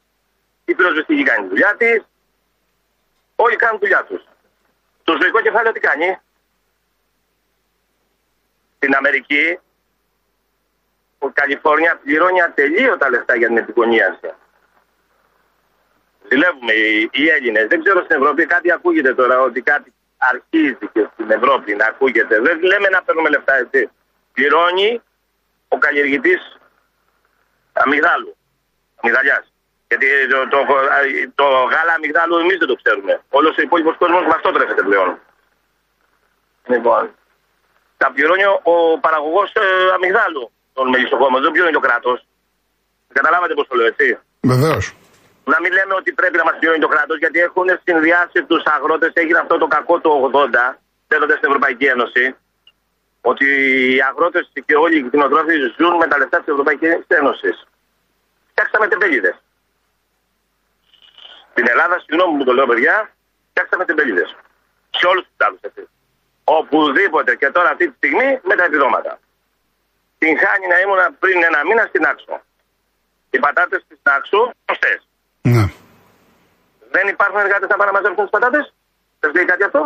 η 0.66 0.76
πυροσβεστική 0.76 1.24
κάνει 1.24 1.44
τη 1.44 1.50
δουλειά 1.50 1.76
της, 1.78 2.08
όλοι 3.36 3.56
κάνουν 3.56 3.80
δουλειά 3.80 4.04
τους. 4.04 4.22
Το 5.04 5.18
ζωικό 5.22 5.42
κεφάλαιο 5.42 5.72
τι 5.74 5.80
κάνει; 5.80 6.20
Στην 8.78 8.96
Αμερική, 8.96 9.60
η 11.20 11.30
Καλιφόρνια 11.34 12.00
πληρώνει 12.04 12.42
ατελείωτα 12.42 13.10
λεφτά 13.10 13.36
για 13.36 13.48
την 13.48 13.58
επικονίαση. 13.58 14.34
Ζηλεύουμε 16.30 16.74
οι, 16.74 17.10
οι 17.12 17.28
Έλληνες. 17.28 17.68
Δεν 17.68 17.84
ξέρω 17.84 18.04
στην 18.04 18.16
Ευρώπη 18.16 18.46
κάτι 18.46 18.72
ακούγεται 18.72 19.14
τώρα 19.14 19.42
ότι 19.42 19.62
κάτι 19.62 19.94
αρχίζει 20.18 20.90
και 20.94 21.08
στην 21.14 21.32
Ευρώπη 21.32 21.76
να 21.76 21.86
ακούγεται. 21.86 22.40
Δεν 22.40 22.62
λέμε 22.62 22.90
να 22.90 23.04
παίρνουμε 23.04 23.30
λεφτά 23.30 23.56
έτσι. 23.56 23.90
Πληρώνει 24.34 25.02
ο 25.68 25.78
καλλιεργητής 25.78 26.58
αμυγδάλου. 27.74 28.36
Αμυγδαλιάς. 28.96 29.52
Γιατί 29.88 30.06
το, 30.28 30.48
το, 30.48 30.66
το, 31.36 31.44
γάλα 31.44 31.94
αμυγδάλου 31.96 32.38
εμείς 32.38 32.58
δεν 32.58 32.68
το 32.68 32.76
ξέρουμε. 32.76 33.22
Όλος 33.30 33.58
ο 33.58 33.62
υπόλοιπος 33.62 33.98
κόσμος 33.98 34.26
με 34.26 34.34
αυτό 34.36 34.52
τρέφεται 34.52 34.84
πλέον. 34.84 35.20
Λοιπόν. 36.68 37.16
Τα 38.02 38.08
πληρώνει 38.14 38.46
ο 38.74 38.76
παραγωγός 39.06 39.50
ε, 39.54 39.66
αμυγδάλου 39.96 40.44
των 40.74 40.86
μελισσοκόμων. 40.92 41.42
Δεν 41.42 41.52
πληρώνει 41.52 41.78
το 41.80 41.86
κράτος. 41.88 42.18
Καταλάβατε 43.18 43.54
πώς 43.54 43.68
το 43.68 43.76
λέω, 43.76 43.88
έτσι. 43.94 44.08
Βεβαίως. 44.54 44.86
Να 45.54 45.58
μην 45.62 45.72
λέμε 45.78 45.94
ότι 46.02 46.12
πρέπει 46.20 46.38
να 46.42 46.46
μας 46.48 46.56
πληρώνει 46.60 46.82
το 46.86 46.92
κράτος, 46.94 47.18
γιατί 47.24 47.40
έχουν 47.48 47.68
συνδυάσει 47.86 48.40
τους 48.50 48.64
αγρότες. 48.76 49.12
Έγινε 49.22 49.40
αυτό 49.44 49.58
το 49.58 49.68
κακό 49.76 49.96
του 50.00 50.12
80, 50.34 50.80
θέλοντα 51.08 51.36
στην 51.36 51.48
Ευρωπαϊκή 51.50 51.86
Ένωση. 51.86 52.36
Ότι 53.22 53.48
οι 53.96 54.02
αγρότες 54.10 54.44
και 54.68 54.76
όλοι 54.76 54.96
οι 54.98 55.04
κτηνοτρόφοι 55.08 55.56
ζουν 55.78 55.94
με 56.02 56.08
τα 56.08 56.18
λεφτά 56.18 56.38
της 56.38 56.48
Ευρωπαϊκής 56.54 57.06
Ένωσης. 57.08 57.56
Φτιάξαμε 58.52 58.88
τεμπέληδες. 58.88 59.36
Στην 61.52 61.66
Ελλάδα, 61.72 61.96
συγγνώμη 62.04 62.38
που 62.38 62.44
το 62.44 62.54
λέω, 62.54 62.66
παιδιά, 62.66 62.96
φτιάξαμε 63.50 63.86
τεμπέληδες. 63.86 64.30
Σε 65.00 65.06
όλους 65.08 65.24
τους 65.28 65.46
άλλου 65.46 65.60
έτσι. 65.62 65.82
Οπουδήποτε 66.58 67.32
και 67.42 67.50
τώρα 67.56 67.70
αυτή 67.74 67.86
τη 67.90 67.96
στιγμή 68.00 68.30
με 68.50 68.54
τα 68.60 68.64
επιδόματα. 68.70 69.12
Την 70.22 70.34
χάνει 70.44 70.66
να 70.74 70.78
ήμουν 70.84 71.02
πριν 71.22 71.38
ένα 71.50 71.60
μήνα 71.68 71.84
στην 71.92 72.04
Άξο. 72.12 72.36
Οι 73.34 73.40
πατάτες 73.46 73.82
της 73.90 74.00
Άξο, 74.16 74.42
γνωστές. 74.66 75.00
Ναι. 75.54 75.64
Δεν 76.96 77.06
υπάρχουν 77.14 77.40
εργάτες 77.46 77.68
να 77.72 77.76
πάνε 77.80 77.90
να 77.92 77.96
μαζέψουν 77.98 78.24
τις 78.26 78.34
πατάτες; 78.36 78.66
Σα 79.22 79.28
λέει 79.36 79.46
κάτι 79.52 79.64
αυτό; 79.70 79.82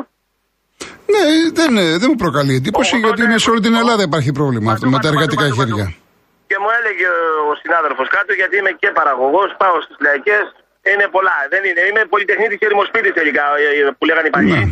Ναι, 1.13 1.23
δεν, 1.59 1.71
δεν 2.01 2.07
μου 2.11 2.19
προκαλεί 2.23 2.53
εντύπωση 2.61 2.93
Οπότε, 2.95 3.05
γιατί 3.07 3.21
είναι 3.25 3.37
σε 3.43 3.49
όλη 3.51 3.61
την 3.65 3.73
λοιπόν, 3.73 3.83
Ελλάδα 3.83 4.01
υπάρχει 4.09 4.31
πρόβλημα 4.39 4.69
αυτό 4.75 4.85
με 4.93 4.97
τα 4.97 4.97
παντού, 5.01 5.11
εργατικά 5.13 5.43
παντού, 5.45 5.57
παντού. 5.61 5.77
χέρια. 5.77 5.87
Και 6.49 6.57
μου 6.63 6.69
έλεγε 6.79 7.07
ο 7.49 7.53
συνάδελφος 7.61 8.07
κάτω, 8.15 8.31
γιατί 8.39 8.53
είμαι 8.59 8.73
και 8.81 8.89
παραγωγός, 8.99 9.49
πάω 9.61 9.77
στις 9.85 9.97
λαϊκές. 10.05 10.45
Είναι 10.91 11.07
πολλά. 11.15 11.37
Δεν 11.53 11.61
είναι. 11.67 11.81
Είμαι 11.89 12.01
πολυτεχνίτης 12.13 12.57
και 12.61 12.67
δημοσπίτης 12.73 13.13
τελικά, 13.19 13.43
ε, 13.63 13.69
ε, 13.79 13.91
που 13.97 14.03
λέγανε 14.09 14.27
οι 14.29 14.33
παλιοί. 14.37 14.53
Ναι. 14.57 14.65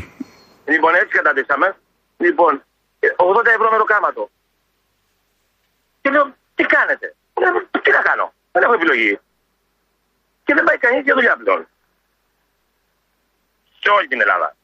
Λοιπόν, 0.69 0.95
έτσι 0.95 1.17
καταντήσαμε. 1.17 1.77
Λοιπόν, 2.17 2.63
ε, 2.99 3.07
80 3.15 3.45
ευρώ 3.45 3.71
μεροκάματο. 3.71 4.29
Και 6.01 6.09
λέω, 6.09 6.35
τι 6.55 6.63
κάνετε; 6.63 7.15
Λέω, 7.39 7.67
τι 7.81 7.91
να 7.91 8.01
κάνω; 8.01 8.33
Δεν 8.51 8.63
έχω 8.63 8.73
επιλογή. 8.73 9.19
Και 10.43 10.53
δεν 10.53 10.63
πάει 10.63 10.77
κανείς 10.77 11.03
για 11.03 11.13
δουλειά 11.13 11.37
πλέον. 11.37 11.67
Σε 13.79 13.89
όλη 13.89 14.07
την 14.07 14.21
Ελλάδα. 14.21 14.55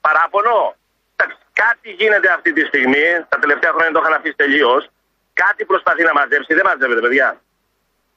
Παράπονο. 0.00 0.76
Εντάξει, 1.16 1.44
Κάτι 1.52 1.90
γίνεται 1.90 2.32
αυτή 2.32 2.52
τη 2.52 2.64
στιγμή. 2.64 3.24
Τα 3.28 3.38
τελευταία 3.38 3.72
χρόνια 3.72 3.92
το 3.92 4.00
είχαν 4.00 4.12
αφήσει 4.12 4.34
τελείως. 4.34 4.88
Κάτι 5.32 5.64
προσπαθεί 5.64 6.02
να 6.02 6.12
μαζέψει. 6.12 6.54
Δεν 6.54 6.64
μαζεύεται, 6.64 7.00
παιδιά. 7.00 7.40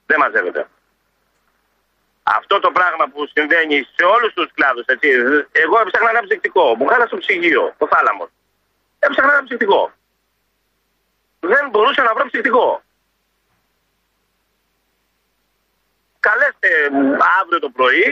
Δεν 0.06 0.20
μαζεύεται. 0.20 0.68
Αυτό 2.38 2.56
το 2.66 2.70
πράγμα 2.78 3.06
που 3.12 3.22
συμβαίνει 3.34 3.78
σε 3.96 4.04
όλους 4.16 4.32
τους 4.38 4.48
κλάδους, 4.56 4.86
έτσι. 4.94 5.08
Εγώ 5.64 5.76
έψαχνα 5.84 6.10
ένα 6.16 6.24
ψυχτικό. 6.28 6.66
Μου 6.78 6.86
χάλασε 6.92 7.12
το 7.16 7.20
ψυγείο, 7.24 7.64
το 7.80 7.86
θάλαμο. 7.92 8.26
Έψαχνα 9.06 9.32
ένα 9.38 9.46
ψυχτικό. 9.48 9.82
Δεν 11.52 11.64
μπορούσα 11.72 12.02
να 12.08 12.12
βρω 12.16 12.26
ψυχτικό. 12.32 12.68
Καλέστε 16.28 16.70
αύριο 17.40 17.60
το 17.66 17.70
πρωί. 17.78 18.08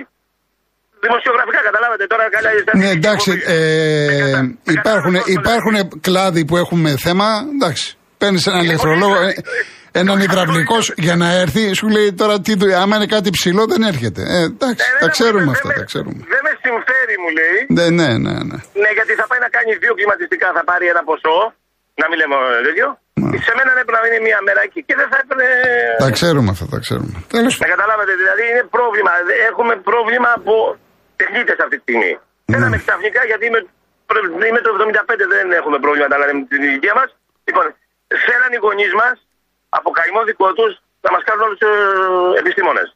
Δημοσιογραφικά 1.06 1.60
καταλάβατε 1.69 2.06
τώρα 2.08 2.25
καλά. 2.36 2.49
Ναι, 2.82 2.89
εντάξει, 2.89 3.32
ε, 3.45 4.41
υπάρχουν, 4.78 5.13
υπάρχουν 5.38 5.75
κλάδοι 6.01 6.45
που 6.45 6.58
έχουμε 6.58 6.89
θέμα. 7.06 7.28
Εντάξει, 7.56 7.97
παίρνεις 8.17 8.47
έναν 8.47 8.63
ηλεκτρολόγο, 8.63 9.15
ε, 9.21 9.34
έναν 10.01 10.17
υδραυλικό 10.25 10.77
για 11.05 11.15
να 11.21 11.27
έρθει, 11.41 11.63
σου 11.79 11.88
λέει 11.95 12.10
τώρα 12.21 12.36
τι 12.45 12.51
δουλειά. 12.60 12.77
Άμα 12.84 12.95
είναι 12.97 13.10
κάτι 13.15 13.29
ψηλό 13.38 13.63
δεν 13.71 13.81
έρχεται. 13.91 14.21
Ε, 14.36 14.41
εντάξει, 14.51 14.86
τα 15.03 15.08
ξέρουμε 15.15 15.51
αυτά, 15.55 15.69
τα 15.79 15.84
ξέρουμε. 15.89 16.19
Δεν 16.34 16.41
με 16.47 16.53
συμφέρει, 16.63 17.15
μου 17.23 17.29
λέει. 17.39 17.58
Ναι, 17.77 17.86
ναι, 17.97 18.10
ναι. 18.25 18.34
ναι. 18.49 18.58
Ναι, 18.84 18.89
γιατί 18.97 19.13
θα 19.19 19.25
πάει 19.29 19.41
να 19.45 19.49
κάνει 19.55 19.71
δύο 19.84 19.93
κλιματιστικά, 19.97 20.47
θα 20.58 20.63
πάρει 20.69 20.86
ένα 20.93 21.03
ποσό. 21.10 21.39
Να 22.01 22.05
μην 22.10 22.17
λέμε 22.21 22.36
τέτοιο. 22.67 22.88
Ναι. 23.21 23.38
Σε 23.47 23.51
μένα 23.58 23.69
έπρεπε 23.84 23.91
να 23.97 24.08
είναι 24.08 24.21
μία 24.27 24.39
μέρα 24.47 24.62
εκεί 24.67 24.79
και 24.88 24.95
δεν 24.99 25.08
θα 25.12 25.17
έπαιρνε. 25.23 25.47
Τα 26.05 26.10
ξέρουμε 26.17 26.49
αυτά, 26.55 26.65
τα 26.75 26.79
ξέρουμε. 26.86 27.13
Τέλος 27.36 27.53
Να 27.63 27.67
καταλάβετε, 27.75 28.13
δηλαδή 28.21 28.43
είναι 28.51 28.63
πρόβλημα. 28.77 29.12
Έχουμε 29.49 29.73
πρόβλημα 29.89 30.29
από 30.39 30.53
τεχνίτε 31.19 31.53
αυτή 31.65 31.75
τη 31.77 31.84
στιγμή. 31.86 32.13
Ναι. 32.47 32.53
Θέλαμε 32.53 32.77
ξαφνικά 32.84 33.21
γιατί 33.29 33.43
είμαι, 33.49 33.62
είμαι 34.49 34.62
το 34.65 34.69
75, 34.77 35.25
δεν 35.36 35.47
έχουμε 35.60 35.77
πρόβλημα 35.84 36.08
να 36.13 36.17
λέμε 36.21 36.41
την 36.51 36.62
ηλικία 36.67 36.95
μας. 36.99 37.10
Λοιπόν, 37.47 37.65
θέλαν 38.25 38.51
οι 38.55 38.60
γονείς 38.65 38.93
μας 39.01 39.15
από 39.69 39.89
καημό 39.97 40.21
δικό 40.23 40.54
τους 40.54 40.73
να 41.06 41.10
μας 41.13 41.23
κάνουν 41.28 41.43
όλους 41.47 41.60
του 41.63 41.71
επιστήμονες. 42.41 42.88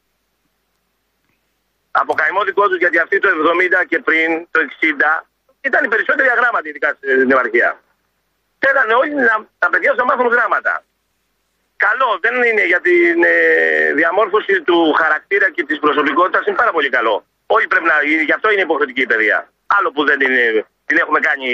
Από 1.90 2.12
καημό 2.20 2.40
δικό 2.50 2.64
τους 2.68 2.78
γιατί 2.78 2.98
αυτοί 3.04 3.16
το 3.18 3.28
70 3.28 3.86
και 3.90 3.98
πριν, 3.98 4.28
το 4.50 4.58
60, 4.60 5.26
ήταν 5.68 5.84
οι 5.84 5.88
περισσότεροι 5.88 6.28
αγράμματοι, 6.34 6.68
ειδικά 6.68 6.88
στην 6.98 7.30
επαρχία. 7.30 7.68
Θέλανε 8.62 8.94
όλοι 9.00 9.14
να, 9.28 9.34
τα 9.62 9.68
παιδιά 9.70 9.90
του 9.90 10.00
να 10.02 10.08
μάθουν 10.08 10.28
γράμματα. 10.36 10.74
Καλό, 11.86 12.10
δεν 12.24 12.34
είναι 12.48 12.64
για 12.72 12.80
την 12.88 13.16
ε, 13.34 13.36
διαμόρφωση 14.00 14.54
του 14.68 14.78
χαρακτήρα 15.00 15.46
και 15.54 15.62
της 15.68 15.78
προσωπικότητας, 15.84 16.42
είναι 16.46 16.60
πάρα 16.62 16.72
πολύ 16.76 16.88
καλό. 16.96 17.14
Όλοι 17.46 17.66
πρέπει 17.66 17.88
να. 17.92 17.96
Γι' 18.28 18.36
αυτό 18.38 18.50
είναι 18.50 18.66
υποχρεωτική 18.68 19.02
η 19.06 19.10
παιδεία. 19.12 19.38
Άλλο 19.76 19.88
που 19.94 20.02
δεν 20.08 20.18
είναι, 20.20 20.44
την 20.86 20.96
έχουμε 21.02 21.20
κάνει. 21.28 21.50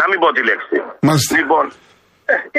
Να 0.00 0.04
μην 0.08 0.18
πω 0.20 0.32
τη 0.32 0.42
λέξη. 0.50 0.76
Μάλιστα. 1.00 1.36
Λοιπόν, 1.38 1.64
ε, 1.66 1.91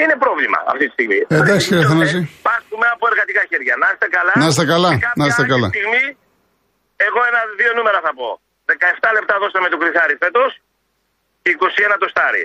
είναι 0.00 0.16
πρόβλημα 0.24 0.58
αυτή 0.72 0.84
τη 0.88 0.92
στιγμή. 0.96 1.18
Ε, 1.34 1.36
εντάξει, 1.42 1.66
κύριε 1.68 1.86
Θανάση. 1.90 2.18
Πάσχουμε 2.48 2.86
από 2.94 3.04
εργατικά 3.10 3.42
χέρια. 3.50 3.74
Να 3.82 3.88
είστε 3.92 4.06
καλά. 4.16 4.32
Να 4.42 4.46
είστε 4.50 4.64
καλά, 4.74 4.90
Και 4.94 5.00
κάποια 5.06 5.20
να 5.20 5.24
είστε 5.28 5.42
άλλη 5.42 5.52
καλά. 5.52 5.68
Στιγμή, 5.74 6.04
εγώ 7.06 7.20
ένα, 7.30 7.40
δύο 7.60 7.72
νούμερα 7.78 8.00
θα 8.06 8.12
πω. 8.18 8.28
17 8.66 9.16
λεπτά 9.16 9.34
δώσαμε 9.42 9.68
το 9.72 9.76
κρυθάρι 9.82 10.14
φέτος 10.24 10.50
και 11.42 11.50
21 11.92 11.96
το 12.02 12.08
στάρι. 12.12 12.44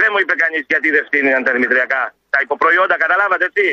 Δεν 0.00 0.08
μου 0.12 0.18
είπε 0.22 0.34
κανείς 0.42 0.62
γιατί 0.72 0.88
δεν 0.94 1.02
φτύνηκαν 1.08 1.40
τα 1.46 1.52
δημητριακά. 1.56 2.02
Τα 2.34 2.38
υποπροϊόντα, 2.44 2.96
καταλάβατε 3.04 3.44
έτσι. 3.50 3.66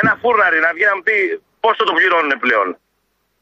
Ένα 0.00 0.12
φούρναρι 0.20 0.58
να 0.66 0.70
βγει 0.76 0.86
να 0.90 0.94
μου 0.96 1.04
πει 1.08 1.16
πόσο 1.64 1.82
το 1.88 1.92
πληρώνουν 1.98 2.34
πλέον. 2.44 2.68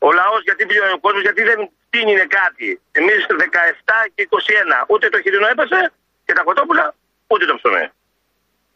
Ο 0.07 0.09
λαός 0.19 0.41
γιατί 0.49 0.63
πληρώνει 0.71 0.95
ο 0.99 1.01
κόσμος, 1.05 1.23
γιατί 1.29 1.43
δεν 1.51 1.59
φτύνει 1.87 2.15
κάτι. 2.41 2.69
Εμείς 2.99 3.21
17 3.29 3.99
και 4.15 4.23
21. 4.31 4.79
Ούτε 4.93 5.05
το 5.13 5.19
χοιρινό 5.23 5.47
έπεσε 5.55 5.81
και 6.27 6.33
τα 6.37 6.43
κοτόπουλα, 6.49 6.87
ούτε 7.33 7.45
το 7.51 7.55
ψωμί. 7.59 7.87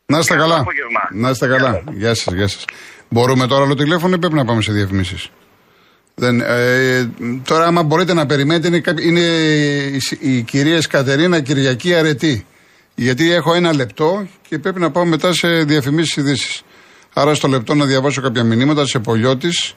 Να 0.07 0.19
είστε 0.19 0.35
καλά. 0.37 0.55
απόγευμα. 0.59 1.01
Να 1.13 1.31
είστε 1.31 1.47
καλά. 1.47 1.83
Γεια 1.93 2.15
σας, 2.15 2.35
γεια 2.35 2.49
σας. 2.49 2.65
Μπορούμε 3.09 3.47
τώρα 3.47 3.65
άλλο 3.65 3.75
τηλέφωνο 3.75 4.15
ή 4.15 4.19
πρέπει 4.19 4.35
να 4.35 4.45
πάμε 4.45 4.63
σε 4.63 4.73
διαφημίσεις; 4.73 5.29
Δεν, 6.15 6.41
ε, 6.41 7.11
τώρα, 7.45 7.67
άμα 7.67 7.83
μπορείτε 7.83 8.15
να 8.15 8.27
περιμένετε, 8.27 8.67
είναι, 8.69 8.81
κάποιοι- 8.81 9.05
είναι 9.09 9.21
οι, 9.21 10.01
οι 10.21 10.43
κυρίες 10.43 10.87
Κατερίνα 10.87 11.41
Κυριακή 11.41 11.95
Αρετή. 11.95 12.47
Γιατί 12.95 13.33
έχω 13.33 13.55
ένα 13.55 13.75
λεπτό 13.75 14.27
και 14.49 14.59
πρέπει 14.59 14.81
να 14.81 14.91
πάω 14.91 15.05
μετά 15.05 15.33
σε 15.33 15.49
διαφημίσεις 15.49 16.17
ειδήσεις. 16.17 16.63
Άρα, 17.15 17.35
στο 17.35 17.49
λεπτό 17.49 17.75
να 17.75 17.85
διαβάσω 17.85 18.21
κάποια 18.21 18.45
μηνύματα 18.45 18.87
σε 18.87 18.99
Πολιώτης. 18.99 19.75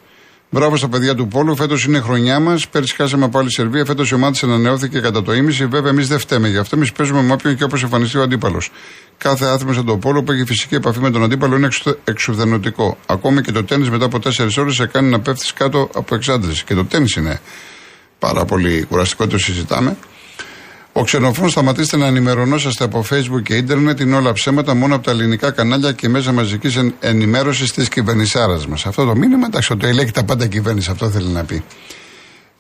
Μπράβο 0.50 0.76
στα 0.76 0.88
παιδιά 0.88 1.16
του 1.16 1.28
Πόλου. 1.28 1.56
Φέτος 1.56 1.84
είναι 1.86 1.98
η 1.98 2.02
χρονιά 2.02 2.40
μας. 2.40 2.68
Πέρσι 2.68 2.96
χάσαμε 2.96 3.26
από 3.26 3.40
άλλη 3.40 3.52
Σερβία. 3.52 3.86
Φέτος 3.86 4.10
η 4.10 4.14
ομάδα 4.14 4.32
της 4.32 4.44
ανανεώθηκε 4.44 5.00
κατά 5.00 5.24
το 5.24 5.34
ίμιση. 5.34 5.66
Βέβαια, 5.66 5.90
εμείς 5.92 6.08
δεν 6.08 6.20
φταίμε 6.20 6.48
γι' 6.48 6.58
αυτό. 6.58 6.76
Εμείς 6.76 6.92
παίζουμε 6.92 7.22
με 7.22 7.34
όποιον 7.34 7.56
και 7.56 7.64
όπως 7.64 7.84
εμφανιστεί 7.84 8.18
ο 8.18 8.22
αντίπαλος. 8.22 8.72
Κάθε 9.18 9.46
άθλημα 9.46 9.74
σαν 9.74 9.86
το 9.86 9.98
Πόλο 9.98 10.24
που 10.24 10.32
έχει 10.32 10.46
φυσική 10.46 10.76
επαφή 10.76 11.00
με 11.00 11.12
τον 11.12 11.24
αντίπαλο 11.24 11.56
είναι 11.56 11.66
εξουθε- 11.66 11.98
εξουθενωτικό. 12.04 12.98
Ακόμη 13.06 13.42
και 13.42 13.52
το 13.52 13.64
τέννη 13.64 13.90
μετά 13.90 14.06
από 14.06 14.20
4 14.20 14.58
ώρες 14.58 14.76
σε 14.76 14.86
κάνει 14.86 15.10
να 15.10 15.20
πέφτεις 15.20 15.54
κάτω 15.54 15.90
από 15.94 16.16
εξάντληση. 16.16 16.64
Και 16.64 16.74
το 16.74 16.86
τέννη 16.86 17.08
είναι 17.18 17.40
πάρα 18.20 18.46
πολύ 18.46 18.86
κουραστικό, 18.90 19.28
το 19.28 19.38
συζητάμε. 19.38 19.98
Ο 21.00 21.04
ξενοφών 21.04 21.50
σταματήστε 21.50 21.98
να 21.98 22.06
ενημερωνόσαστε 22.06 22.84
από 22.84 23.06
Facebook 23.10 23.42
και 23.44 23.56
ίντερνετ. 23.56 24.00
Είναι 24.00 24.16
όλα 24.16 24.34
ψέματα 24.34 24.74
μόνο 24.76 24.96
από 24.96 25.04
τα 25.04 25.12
ελληνικά 25.12 25.52
κανάλια 25.52 25.92
και 25.92 26.10
μέσα 26.10 26.32
μαζικής 26.32 26.76
εν, 26.76 26.94
ενημέρωσης 27.00 27.72
της 27.72 27.90
κυβερνησάρας 27.90 28.68
μας. 28.68 28.86
Αυτό 28.86 29.06
το 29.06 29.16
μήνυμα, 29.16 29.46
εντάξει, 29.46 29.76
το 29.76 29.88
ελέγχει 29.88 30.12
τα 30.12 30.24
πάντα 30.24 30.48
κυβέρνηση, 30.48 30.92
αυτό 30.92 31.10
θέλει 31.10 31.28
να 31.28 31.44
πει. 31.44 31.64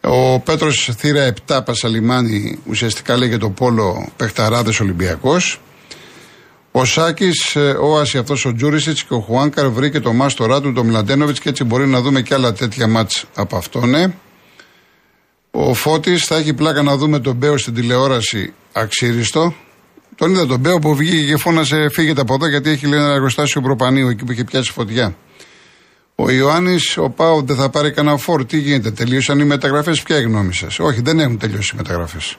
Ο 0.01 0.39
Πέτρος 0.39 0.89
θύρα 0.97 1.33
7 1.47 1.59
Πασαλιμάνι 1.65 2.59
ουσιαστικά 2.65 3.17
λέγεται 3.17 3.37
το 3.37 3.49
πόλο 3.49 4.09
Πεχταράδες 4.17 4.79
Ολυμπιακός. 4.79 5.61
Ο 6.71 6.85
Σάκης, 6.85 7.55
ε, 7.55 7.69
ο 7.69 7.99
Άση 7.99 8.17
αυτός 8.17 8.45
ο 8.45 8.53
Τζούρισιτς 8.53 9.03
και 9.03 9.13
ο 9.13 9.19
Χουάνκαρ 9.19 9.69
βρήκε 9.69 9.99
το 9.99 10.13
μάστορά 10.13 10.61
του, 10.61 10.73
το 10.73 10.83
Μιλαντένοβιτ 10.83 11.37
και 11.41 11.49
έτσι 11.49 11.63
μπορεί 11.63 11.87
να 11.87 12.01
δούμε 12.01 12.21
και 12.21 12.33
άλλα 12.33 12.53
τέτοια 12.53 12.87
μάτς 12.87 13.25
από 13.35 13.57
αυτόν. 13.57 13.89
Ναι. 13.89 14.13
Ο 15.51 15.73
Φώτης 15.73 16.25
θα 16.25 16.35
έχει 16.35 16.53
πλάκα 16.53 16.81
να 16.81 16.97
δούμε 16.97 17.19
τον 17.19 17.35
Μπέο 17.35 17.57
στην 17.57 17.73
τηλεόραση 17.73 18.53
αξίριστο. 18.73 19.53
Τον 20.15 20.31
είδα 20.31 20.45
τον 20.45 20.59
Μπέο 20.59 20.79
που 20.79 20.95
βγήκε 20.95 21.25
και 21.25 21.37
φώνασε 21.37 21.89
φύγετε 21.89 22.21
από 22.21 22.33
εδώ 22.33 22.47
γιατί 22.47 22.69
έχει 22.69 22.87
λέει 22.87 22.99
ένα 22.99 23.13
εργοστάσιο 23.13 23.61
προπανίου 23.61 24.07
εκεί 24.07 24.23
που 24.23 24.31
είχε 24.31 24.43
πιάσει 24.43 24.71
φωτιά. 24.71 25.15
Ο 26.15 26.29
Ιωάννης, 26.29 26.97
ο 26.97 27.09
Πάου 27.09 27.45
δεν 27.45 27.55
θα 27.55 27.69
πάρει 27.69 27.91
κανένα 27.91 28.17
φόρ. 28.17 28.45
Τι 28.45 28.57
γίνεται, 28.57 28.91
τελείωσαν 28.91 29.39
οι 29.39 29.43
μεταγραφές; 29.43 30.01
Ποια 30.01 30.17
η 30.17 30.21
γνώμη 30.21 30.53
σας; 30.53 30.79
Όχι, 30.79 31.01
δεν 31.01 31.19
έχουν 31.19 31.37
τελειώσει 31.37 31.71
οι 31.73 31.77
μεταγραφές. 31.77 32.37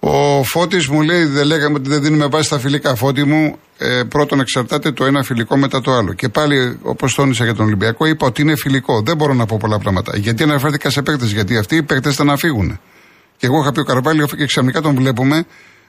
Ο 0.00 0.42
Φώτης 0.42 0.86
μου 0.88 1.02
λέει: 1.02 1.24
Δεν 1.24 1.46
λέγαμε 1.46 1.76
ότι 1.78 1.88
δεν 1.88 2.02
δίνουμε 2.02 2.26
βάση 2.26 2.44
στα 2.44 2.58
φιλικά. 2.58 2.94
Φώτη 2.94 3.24
μου, 3.24 3.58
ε, 3.78 4.02
πρώτον 4.08 4.40
εξαρτάται 4.40 4.92
το 4.92 5.04
ένα 5.04 5.22
φιλικό 5.22 5.56
μετά 5.56 5.80
το 5.80 5.92
άλλο. 5.92 6.12
Και 6.12 6.28
πάλι, 6.28 6.78
όπως 6.82 7.14
τόνισα 7.14 7.44
για 7.44 7.54
τον 7.54 7.66
Ολυμπιακό, 7.66 8.06
είπα 8.06 8.26
ότι 8.26 8.42
είναι 8.42 8.56
φιλικό. 8.56 9.02
Δεν 9.02 9.16
μπορώ 9.16 9.34
να 9.34 9.46
πω 9.46 9.56
πολλά 9.60 9.78
πράγματα. 9.78 10.16
Γιατί 10.16 10.42
αναφέρθηκα 10.42 10.90
σε 10.90 11.02
παίκτες, 11.02 11.32
γιατί 11.32 11.56
αυτοί 11.56 11.76
οι 11.76 11.82
παίκτες 11.82 12.14
ήταν 12.14 12.26
να 12.26 12.36
φύγουν. 12.36 12.80
Και 13.36 13.46
εγώ 13.46 13.60
είχα 13.60 13.72
πει 13.72 13.80
ο 13.80 13.84
Καρβάλιο 13.84 14.26
και 14.26 14.46
ξαφνικά 14.46 14.80
τον 14.80 14.94
βλέπουμε 14.94 15.44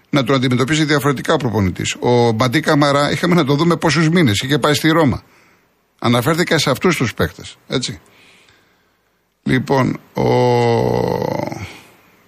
να 0.09 0.23
τον 0.23 0.35
αντιμετωπίσει 0.35 0.83
διαφορετικά 0.83 1.33
ο 1.33 1.37
προπονητής. 1.37 1.95
Ο 1.99 2.31
Μπαντί 2.31 2.59
Καμαρά 2.59 3.11
είχαμε 3.11 3.35
να 3.35 3.45
το 3.45 3.55
δούμε 3.55 3.75
πόσους 3.75 4.09
μήνες. 4.09 4.39
Είχε 4.39 4.57
πάει 4.57 4.73
στη 4.73 4.89
Ρώμα. 4.89 5.23
Αναφέρθηκα 5.99 6.57
σε 6.57 6.69
αυτούς 6.69 6.95
τους 6.95 7.13
παίκτες. 7.13 7.57
Έτσι. 7.67 7.99
Λοιπόν, 9.43 9.99
ο... 10.13 10.23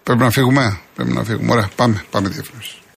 πρέπει 0.04 0.22
να 0.22 0.30
φύγουμε. 0.30 0.80
Πρέπει 0.96 1.12
να 1.12 1.24
φύγουμε. 1.24 1.52
Ωραία, 1.52 1.70
πάμε. 1.76 2.04
Πάμε 2.12 2.30
διαφήμιση. 2.30 2.83